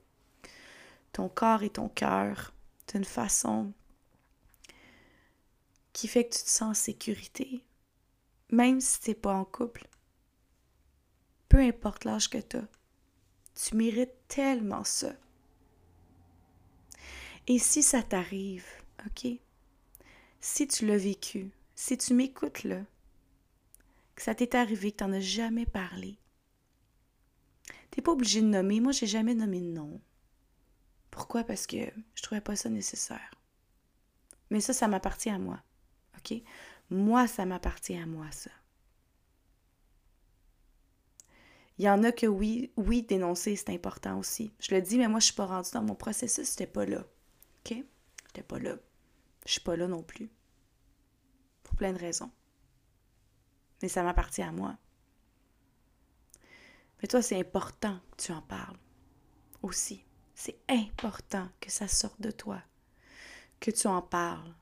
corps 1.30 1.64
et 1.64 1.70
ton 1.70 1.90
cœur 1.90 2.54
d'une 2.92 3.06
façon 3.06 3.72
qui 5.94 6.08
fait 6.08 6.26
que 6.26 6.36
tu 6.36 6.44
te 6.44 6.50
sens 6.50 6.72
en 6.72 6.74
sécurité, 6.74 7.64
même 8.52 8.82
si 8.82 9.00
tu 9.00 9.10
n'es 9.10 9.16
pas 9.16 9.34
en 9.34 9.46
couple. 9.46 9.88
Peu 11.48 11.60
importe 11.60 12.04
l'âge 12.04 12.30
que 12.30 12.40
tu 12.40 12.58
as, 12.58 12.68
tu 13.54 13.76
mérites 13.76 14.28
tellement 14.28 14.84
ça. 14.84 15.14
Et 17.48 17.60
si 17.60 17.84
ça 17.84 18.02
t'arrive, 18.02 18.66
OK? 19.06 19.28
Si 20.42 20.68
tu 20.68 20.86
l'as 20.86 20.98
vécu, 20.98 21.52
si 21.76 21.98
tu 21.98 22.14
m'écoutes 22.14 22.64
là, 22.64 22.82
que 24.16 24.22
ça 24.22 24.34
t'est 24.34 24.56
arrivé, 24.56 24.92
que 24.92 24.98
tu 24.98 25.04
n'en 25.04 25.14
as 25.14 25.20
jamais 25.20 25.66
parlé. 25.66 26.18
T'es 27.92 28.02
pas 28.02 28.12
obligé 28.12 28.42
de 28.42 28.48
nommer. 28.48 28.80
Moi, 28.80 28.92
j'ai 28.92 29.08
jamais 29.08 29.36
nommé 29.36 29.60
de 29.60 29.72
nom. 29.72 30.02
Pourquoi? 31.12 31.44
Parce 31.44 31.68
que 31.68 31.78
je 32.14 32.24
trouvais 32.24 32.42
pas 32.42 32.56
ça 32.56 32.70
nécessaire. 32.70 33.32
Mais 34.50 34.60
ça, 34.60 34.74
ça 34.74 34.88
m'appartient 34.88 35.30
à 35.30 35.40
moi. 35.40 35.62
OK? 36.18 36.42
Moi, 36.90 37.28
ça 37.28 37.46
m'appartient 37.46 37.98
à 37.98 38.06
moi, 38.06 38.30
ça. 38.32 38.52
Il 41.78 41.86
y 41.86 41.90
en 41.90 42.04
a 42.04 42.12
que 42.12 42.26
oui, 42.26 42.72
oui, 42.78 43.04
dénoncer, 43.04 43.56
c'est 43.56 43.72
important 43.72 44.18
aussi. 44.18 44.54
Je 44.60 44.74
le 44.74 44.82
dis, 44.82 44.98
mais 44.98 45.10
moi, 45.10 45.20
je 45.20 45.26
suis 45.26 45.34
pas 45.34 45.46
rendue 45.46 45.72
dans 45.74 45.84
mon 45.84 45.96
processus, 45.96 46.52
j'étais 46.52 46.68
pas 46.68 46.86
là. 46.86 47.06
OK? 47.66 47.84
J'étais 48.28 48.44
pas 48.44 48.60
là. 48.60 48.78
Je 49.46 49.52
suis 49.52 49.62
pas 49.62 49.76
là 49.76 49.88
non 49.88 50.04
plus. 50.04 50.30
Pour 51.64 51.76
plein 51.76 51.92
de 51.92 52.00
raisons 52.00 52.32
mais 53.82 53.90
ça 53.90 54.04
m'appartient 54.04 54.42
à 54.42 54.52
moi. 54.52 54.78
Mais 57.02 57.08
toi, 57.08 57.22
c'est 57.22 57.40
important 57.40 58.00
que 58.12 58.24
tu 58.24 58.32
en 58.32 58.42
parles 58.42 58.78
aussi. 59.62 60.04
C'est 60.34 60.60
important 60.70 61.50
que 61.62 61.72
ça 61.72 61.88
sorte 61.88 62.20
de 62.22 62.32
toi, 62.32 62.62
que 63.60 63.72
tu 63.72 63.88
en 63.88 64.02
parles, 64.02 64.54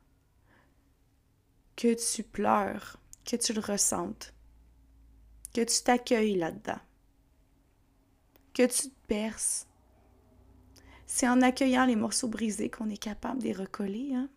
que 1.76 1.96
tu 1.96 2.24
pleures, 2.24 3.00
que 3.26 3.36
tu 3.36 3.54
le 3.54 3.60
ressentes, 3.60 4.34
que 5.54 5.62
tu 5.62 5.84
t'accueilles 5.84 6.36
là-dedans, 6.36 6.80
que 8.54 8.66
tu 8.66 8.90
te 8.90 9.08
perces. 9.08 9.68
C'est 11.06 11.28
en 11.28 11.42
accueillant 11.42 11.86
les 11.86 11.96
morceaux 11.96 12.28
brisés 12.28 12.70
qu'on 12.70 12.90
est 12.90 12.98
capable 12.98 13.40
de 13.40 13.46
les 13.46 13.54
recoller, 13.54 14.14
hein? 14.14 14.30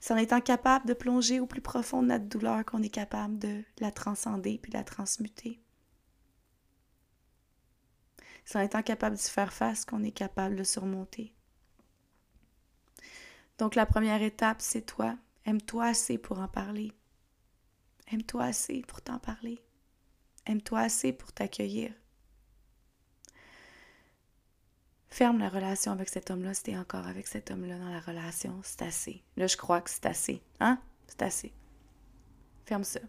C'est 0.00 0.14
en 0.14 0.18
étant 0.18 0.40
capable 0.40 0.86
de 0.86 0.94
plonger 0.94 1.40
au 1.40 1.46
plus 1.46 1.60
profond 1.60 2.02
de 2.02 2.08
notre 2.08 2.26
douleur 2.26 2.64
qu'on 2.64 2.82
est 2.82 2.88
capable 2.88 3.38
de 3.38 3.64
la 3.78 3.90
transcender 3.90 4.58
puis 4.58 4.72
la 4.72 4.84
transmuter. 4.84 5.60
C'est 8.44 8.58
en 8.58 8.62
étant 8.62 8.82
capable 8.82 9.16
d'y 9.16 9.28
faire 9.28 9.52
face 9.52 9.84
qu'on 9.84 10.04
est 10.04 10.12
capable 10.12 10.56
de 10.56 10.64
surmonter. 10.64 11.34
Donc 13.58 13.74
la 13.74 13.86
première 13.86 14.22
étape, 14.22 14.60
c'est 14.60 14.86
toi. 14.86 15.16
Aime-toi 15.44 15.86
assez 15.86 16.18
pour 16.18 16.38
en 16.40 16.48
parler. 16.48 16.92
Aime-toi 18.12 18.44
assez 18.44 18.82
pour 18.82 19.02
t'en 19.02 19.18
parler. 19.18 19.60
Aime-toi 20.46 20.80
assez 20.80 21.12
pour 21.12 21.32
t'accueillir. 21.32 21.92
Ferme 25.16 25.38
la 25.38 25.48
relation 25.48 25.92
avec 25.92 26.10
cet 26.10 26.30
homme-là 26.30 26.52
si 26.52 26.64
t'es 26.64 26.76
encore 26.76 27.06
avec 27.06 27.26
cet 27.26 27.50
homme-là 27.50 27.78
dans 27.78 27.88
la 27.88 28.00
relation. 28.00 28.60
C'est 28.62 28.82
assez. 28.82 29.22
Là, 29.38 29.46
je 29.46 29.56
crois 29.56 29.80
que 29.80 29.88
c'est 29.88 30.04
assez. 30.04 30.42
Hein? 30.60 30.78
C'est 31.06 31.22
assez. 31.22 31.54
Ferme 32.66 32.84
ça. 32.84 33.00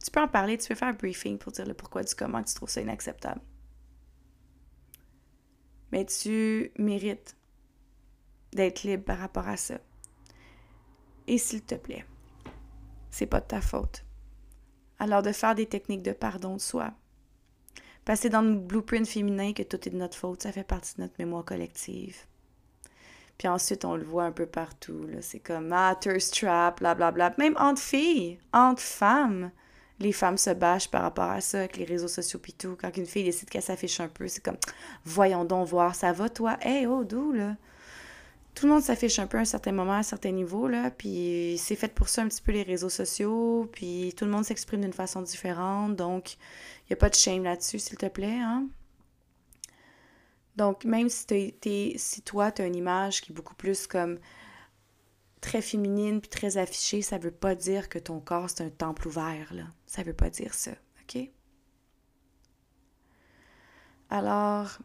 Tu 0.00 0.12
peux 0.12 0.20
en 0.20 0.28
parler, 0.28 0.58
tu 0.58 0.68
peux 0.68 0.76
faire 0.76 0.86
un 0.86 0.92
briefing 0.92 1.38
pour 1.38 1.50
dire 1.50 1.66
le 1.66 1.74
pourquoi 1.74 2.04
du 2.04 2.14
comment 2.14 2.40
tu 2.44 2.54
trouves 2.54 2.68
ça 2.68 2.80
inacceptable. 2.80 3.40
Mais 5.90 6.06
tu 6.06 6.70
mérites 6.78 7.36
d'être 8.52 8.84
libre 8.84 9.02
par 9.02 9.18
rapport 9.18 9.48
à 9.48 9.56
ça. 9.56 9.80
Et 11.26 11.36
s'il 11.36 11.64
te 11.64 11.74
plaît, 11.74 12.06
c'est 13.10 13.26
pas 13.26 13.40
de 13.40 13.46
ta 13.46 13.60
faute. 13.60 14.04
Alors 15.00 15.22
de 15.22 15.32
faire 15.32 15.56
des 15.56 15.66
techniques 15.66 16.04
de 16.04 16.12
pardon 16.12 16.54
de 16.54 16.60
soi, 16.60 16.94
passer 18.04 18.28
dans 18.28 18.42
le 18.42 18.54
blueprint 18.54 19.06
féminin 19.06 19.52
que 19.52 19.62
tout 19.62 19.76
est 19.86 19.92
de 19.92 19.96
notre 19.96 20.16
faute, 20.16 20.42
ça 20.42 20.52
fait 20.52 20.64
partie 20.64 20.96
de 20.96 21.02
notre 21.02 21.14
mémoire 21.18 21.44
collective. 21.44 22.16
Puis 23.38 23.48
ensuite, 23.48 23.86
on 23.86 23.96
le 23.96 24.04
voit 24.04 24.24
un 24.24 24.32
peu 24.32 24.44
partout. 24.44 25.06
C'est 25.22 25.38
comme 25.38 25.72
ah, 25.72 25.96
thirst 25.98 26.38
trap, 26.38 26.80
blablabla. 26.80 27.34
Même 27.38 27.56
entre 27.58 27.80
filles, 27.80 28.38
entre 28.52 28.82
femmes, 28.82 29.50
les 29.98 30.12
femmes 30.12 30.36
se 30.36 30.50
bâchent 30.50 30.90
par 30.90 31.02
rapport 31.02 31.30
à 31.30 31.40
ça 31.40 31.60
avec 31.60 31.78
les 31.78 31.84
réseaux 31.84 32.08
sociaux 32.08 32.38
pis 32.38 32.52
tout. 32.52 32.76
Quand 32.78 32.94
une 32.96 33.06
fille 33.06 33.24
décide 33.24 33.48
qu'elle 33.48 33.62
s'affiche 33.62 34.00
un 34.00 34.08
peu, 34.08 34.28
c'est 34.28 34.42
comme 34.42 34.58
voyons 35.04 35.46
donc 35.46 35.68
voir, 35.68 35.94
ça 35.94 36.12
va 36.12 36.28
toi? 36.28 36.58
Hey, 36.60 36.86
oh, 36.86 37.04
d'où 37.04 37.32
là? 37.32 37.56
Tout 38.54 38.66
le 38.66 38.72
monde 38.72 38.82
s'affiche 38.82 39.18
un 39.18 39.26
peu 39.26 39.38
à 39.38 39.42
un 39.42 39.44
certain 39.46 39.72
moment, 39.72 39.92
à 39.92 39.98
un 39.98 40.02
certain 40.02 40.32
niveau, 40.32 40.66
là, 40.66 40.90
puis 40.90 41.56
c'est 41.56 41.76
fait 41.76 41.94
pour 41.94 42.08
ça 42.08 42.22
un 42.22 42.28
petit 42.28 42.42
peu 42.42 42.50
les 42.50 42.64
réseaux 42.64 42.88
sociaux, 42.88 43.70
puis 43.72 44.12
tout 44.16 44.24
le 44.24 44.30
monde 44.32 44.44
s'exprime 44.44 44.80
d'une 44.80 44.92
façon 44.92 45.22
différente, 45.22 45.94
donc 45.94 46.36
n'y 46.90 46.94
a 46.94 46.96
pas 46.96 47.10
de 47.10 47.14
shame 47.14 47.44
là-dessus, 47.44 47.78
s'il 47.78 47.98
te 47.98 48.06
plaît. 48.06 48.40
Hein? 48.40 48.68
Donc, 50.56 50.84
même 50.84 51.08
si, 51.08 51.54
si 51.96 52.22
toi, 52.22 52.52
tu 52.52 52.62
as 52.62 52.66
une 52.66 52.76
image 52.76 53.20
qui 53.20 53.32
est 53.32 53.34
beaucoup 53.34 53.54
plus 53.54 53.86
comme 53.86 54.18
très 55.40 55.62
féminine 55.62 56.20
puis 56.20 56.28
très 56.28 56.56
affichée, 56.56 57.02
ça 57.02 57.18
veut 57.18 57.30
pas 57.30 57.54
dire 57.54 57.88
que 57.88 57.98
ton 57.98 58.20
corps, 58.20 58.50
c'est 58.50 58.64
un 58.64 58.70
temple 58.70 59.08
ouvert. 59.08 59.54
Là. 59.54 59.64
Ça 59.86 60.02
veut 60.02 60.12
pas 60.12 60.30
dire 60.30 60.54
ça. 60.54 60.72
OK? 61.02 61.30
Alors, 64.10 64.78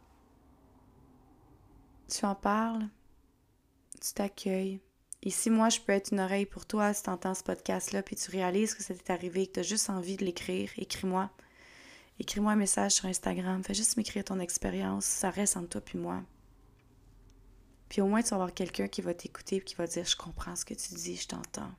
tu 2.07 2.25
en 2.25 2.35
parles, 2.35 2.87
tu 3.99 4.13
t'accueilles. 4.13 4.79
Et 5.23 5.31
si 5.31 5.49
moi, 5.49 5.69
je 5.69 5.79
peux 5.79 5.91
être 5.91 6.11
une 6.11 6.19
oreille 6.19 6.45
pour 6.45 6.67
toi 6.67 6.93
si 6.93 7.03
tu 7.03 7.09
entends 7.09 7.33
ce 7.33 7.43
podcast-là, 7.43 8.03
puis 8.03 8.15
tu 8.15 8.29
réalises 8.29 8.75
que 8.75 8.83
ça 8.83 8.93
t'est 8.93 9.11
arrivé, 9.11 9.47
que 9.47 9.53
tu 9.53 9.59
as 9.61 9.63
juste 9.63 9.89
envie 9.89 10.17
de 10.17 10.23
l'écrire, 10.23 10.69
écris-moi. 10.77 11.31
Écris-moi 12.19 12.53
un 12.53 12.57
message 12.57 12.93
sur 12.93 13.05
Instagram. 13.05 13.63
Fais 13.63 13.73
juste 13.73 13.97
m'écrire 13.97 14.23
ton 14.23 14.39
expérience. 14.39 15.05
Ça 15.05 15.29
reste 15.29 15.57
entre 15.57 15.79
toi 15.79 15.81
et 15.93 15.97
moi. 15.97 16.23
Puis 17.89 18.01
au 18.01 18.07
moins, 18.07 18.21
tu 18.21 18.29
vas 18.29 18.37
avoir 18.37 18.53
quelqu'un 18.53 18.87
qui 18.87 19.01
va 19.01 19.13
t'écouter 19.13 19.57
et 19.57 19.61
qui 19.61 19.75
va 19.75 19.87
dire 19.87 20.05
Je 20.05 20.15
comprends 20.15 20.55
ce 20.55 20.65
que 20.65 20.73
tu 20.73 20.93
dis, 20.95 21.15
je 21.15 21.27
t'entends. 21.27 21.71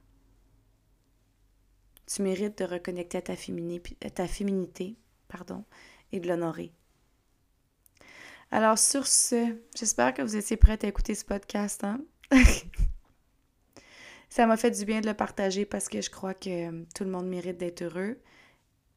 Tu 2.06 2.22
mérites 2.22 2.58
de 2.58 2.64
reconnecter 2.64 3.18
à 3.18 3.22
ta, 3.22 3.34
ta 3.34 4.28
féminité 4.28 4.96
pardon, 5.28 5.64
et 6.12 6.20
de 6.20 6.28
l'honorer. 6.28 6.72
Alors, 8.50 8.78
sur 8.78 9.06
ce, 9.06 9.56
j'espère 9.76 10.14
que 10.14 10.22
vous 10.22 10.36
étiez 10.36 10.56
prête 10.56 10.84
à 10.84 10.88
écouter 10.88 11.14
ce 11.14 11.24
podcast. 11.24 11.82
Hein? 11.84 12.00
Ça 14.28 14.46
m'a 14.46 14.56
fait 14.56 14.70
du 14.70 14.84
bien 14.84 15.00
de 15.00 15.06
le 15.06 15.14
partager 15.14 15.64
parce 15.64 15.88
que 15.88 16.00
je 16.00 16.10
crois 16.10 16.34
que 16.34 16.84
tout 16.94 17.04
le 17.04 17.10
monde 17.10 17.26
mérite 17.26 17.58
d'être 17.58 17.82
heureux. 17.82 18.18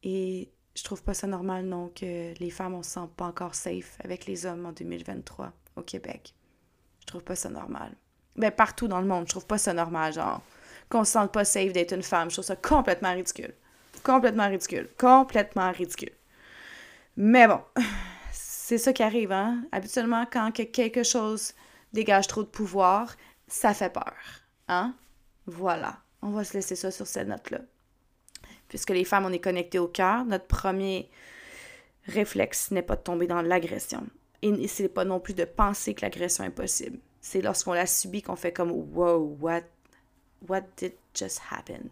Et 0.02 0.52
je 0.74 0.84
trouve 0.84 1.02
pas 1.02 1.14
ça 1.14 1.26
normal, 1.26 1.64
non, 1.64 1.88
que 1.88 2.32
les 2.38 2.50
femmes, 2.50 2.74
on 2.74 2.82
se 2.82 2.90
sent 2.90 3.08
pas 3.16 3.26
encore 3.26 3.54
safe 3.54 3.96
avec 4.02 4.26
les 4.26 4.46
hommes 4.46 4.66
en 4.66 4.72
2023 4.72 5.52
au 5.76 5.82
Québec. 5.82 6.34
Je 7.00 7.06
trouve 7.06 7.24
pas 7.24 7.36
ça 7.36 7.50
normal. 7.50 7.92
Ben, 8.36 8.50
partout 8.50 8.88
dans 8.88 9.00
le 9.00 9.06
monde, 9.06 9.24
je 9.26 9.30
trouve 9.30 9.46
pas 9.46 9.58
ça 9.58 9.72
normal, 9.72 10.12
genre, 10.12 10.42
qu'on 10.88 11.04
se 11.04 11.12
sente 11.12 11.32
pas 11.32 11.44
safe 11.44 11.72
d'être 11.72 11.92
une 11.92 12.02
femme. 12.02 12.30
Je 12.30 12.36
trouve 12.36 12.44
ça 12.44 12.56
complètement 12.56 13.12
ridicule. 13.12 13.54
Complètement 14.02 14.48
ridicule. 14.48 14.88
Complètement 14.98 15.72
ridicule. 15.72 16.12
Mais 17.16 17.46
bon, 17.48 17.60
c'est 18.32 18.78
ça 18.78 18.92
qui 18.92 19.02
arrive, 19.02 19.32
hein? 19.32 19.64
Habituellement, 19.72 20.26
quand 20.30 20.52
quelque 20.52 21.02
chose 21.02 21.52
dégage 21.92 22.28
trop 22.28 22.42
de 22.42 22.48
pouvoir, 22.48 23.16
ça 23.48 23.74
fait 23.74 23.92
peur, 23.92 24.14
hein? 24.68 24.94
Voilà. 25.46 25.98
On 26.22 26.30
va 26.30 26.44
se 26.44 26.54
laisser 26.54 26.76
ça 26.76 26.90
sur 26.90 27.06
cette 27.06 27.28
note-là. 27.28 27.60
Puisque 28.70 28.90
les 28.90 29.04
femmes, 29.04 29.26
on 29.26 29.32
est 29.32 29.40
connectées 29.40 29.80
au 29.80 29.88
cœur, 29.88 30.24
notre 30.24 30.46
premier 30.46 31.10
réflexe 32.06 32.70
n'est 32.70 32.82
pas 32.82 32.96
de 32.96 33.02
tomber 33.02 33.26
dans 33.26 33.42
l'agression. 33.42 34.06
Et 34.42 34.68
c'est 34.68 34.88
pas 34.88 35.04
non 35.04 35.20
plus 35.20 35.34
de 35.34 35.44
penser 35.44 35.92
que 35.92 36.00
l'agression 36.00 36.44
est 36.44 36.50
possible. 36.50 36.98
C'est 37.20 37.42
lorsqu'on 37.42 37.74
la 37.74 37.86
subit 37.86 38.22
qu'on 38.22 38.36
fait 38.36 38.52
comme 38.52 38.70
Wow, 38.70 39.36
what, 39.40 39.62
what 40.48 40.62
did 40.76 40.94
just 41.14 41.42
happen? 41.50 41.90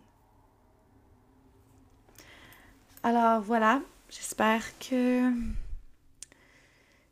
Alors 3.02 3.42
voilà, 3.42 3.82
j'espère 4.08 4.62
que. 4.78 5.30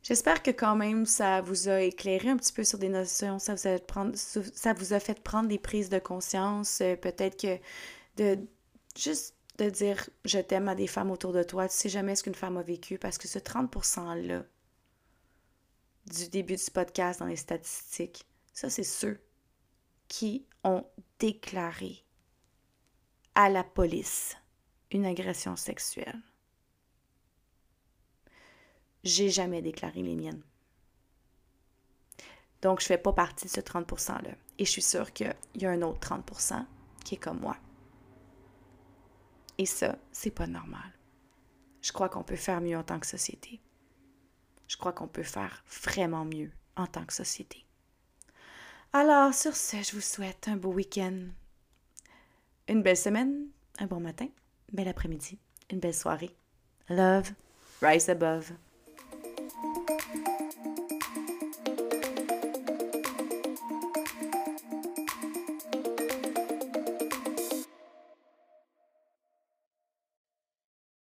J'espère 0.03 0.43
que 0.43 0.53
quand 0.53 0.77
même 0.77 1.05
ça 1.05 1.41
vous 1.41 1.69
a 1.69 1.81
éclairé 1.81 2.29
un 2.29 2.37
petit 2.37 2.53
peu 2.53 2.63
sur 2.63 2.79
des 2.79 2.89
notions, 2.89 3.41
ça 3.41 3.55
vous 3.57 3.67
a, 3.67 3.79
prendre, 3.81 4.13
ça 4.15 4.73
vous 4.73 4.93
a 4.93 5.01
fait 5.01 5.21
prendre 5.21 5.49
des 5.49 5.59
prises 5.59 5.89
de 5.89 5.99
conscience, 5.99 6.81
euh, 6.81 6.95
peut-être 6.95 7.41
que 7.41 7.59
de 8.17 8.39
juste 8.97 9.36
de 9.59 9.71
dire 9.71 10.09
je 10.25 10.39
t'aime 10.39 10.69
à 10.69 10.75
des 10.75 10.87
femmes 10.87 11.11
autour 11.11 11.33
de 11.33 11.43
toi, 11.43 11.69
tu 11.69 11.75
sais 11.75 11.89
jamais 11.89 12.17
ce 12.17 12.23
qu'une 12.23 12.35
femme 12.35 12.57
a 12.57 12.63
vécu 12.63 12.99
parce 12.99 13.19
que 13.19 13.29
ce 13.29 13.39
30%-là 13.39 14.45
du 16.07 16.29
début 16.29 16.57
du 16.57 16.71
podcast 16.73 17.21
dans 17.21 17.27
les 17.27 17.37
statistiques, 17.37 18.27
ça 18.53 18.71
c'est 18.71 18.85
ceux 18.85 19.21
qui 20.09 20.47
ont 20.63 20.85
déclaré 21.19 22.05
à 23.35 23.49
la 23.49 23.65
police 23.65 24.37
une 24.91 25.05
agression 25.05 25.57
sexuelle. 25.57 26.21
J'ai 29.05 29.31
jamais 29.31 29.63
déclaré 29.63 30.03
les 30.03 30.17
miennes. 30.17 30.43
Donc, 32.63 32.81
je 32.81 32.87
fais 32.87 32.99
pas 32.99 33.13
partie 33.13 33.47
de 33.47 33.51
ce 33.51 33.61
30%-là. 33.61 34.31
Et 34.59 34.65
je 34.65 34.71
suis 34.71 34.83
sûre 34.83 35.13
qu'il 35.13 35.35
y 35.55 35.67
a 35.67 35.71
un 35.71 35.83
autre 35.83 36.01
30% 36.01 36.65
qui 37.05 37.15
est 37.15 37.19
comme 37.19 37.41
moi. 37.41 37.57
Et 39.59 39.67
ça, 39.67 39.97
c'est 40.13 40.31
pas 40.31 40.47
normal. 40.47 40.93
Je 41.83 41.93
crois 41.93 42.09
qu'on 42.09 42.25
peut 42.25 42.37
faire 42.37 42.61
mieux 42.61 42.77
en 42.77 42.83
tant 42.83 42.99
que 42.99 43.07
société. 43.07 43.61
Je 44.69 44.77
crois 44.77 44.93
qu'on 44.93 45.09
peut 45.09 45.23
faire 45.23 45.65
vraiment 45.83 46.25
mieux 46.25 46.51
en 46.77 46.87
tant 46.87 47.05
que 47.05 47.13
société. 47.13 47.65
Alors, 48.93 49.33
sur 49.35 49.55
ce, 49.55 49.83
je 49.83 49.93
vous 49.93 50.01
souhaite 50.01 50.49
un 50.49 50.57
beau 50.57 50.73
week-end, 50.73 51.29
une 52.69 52.83
belle 52.83 52.97
semaine, 52.97 53.47
un 53.79 53.87
bon 53.87 54.01
matin, 54.01 54.29
bel 54.73 54.89
après-midi, 54.89 55.39
une 55.71 55.81
belle 55.81 55.95
soirée. 55.95 56.35
Love, 56.89 57.33
rise 57.83 58.09
above. 58.09 58.53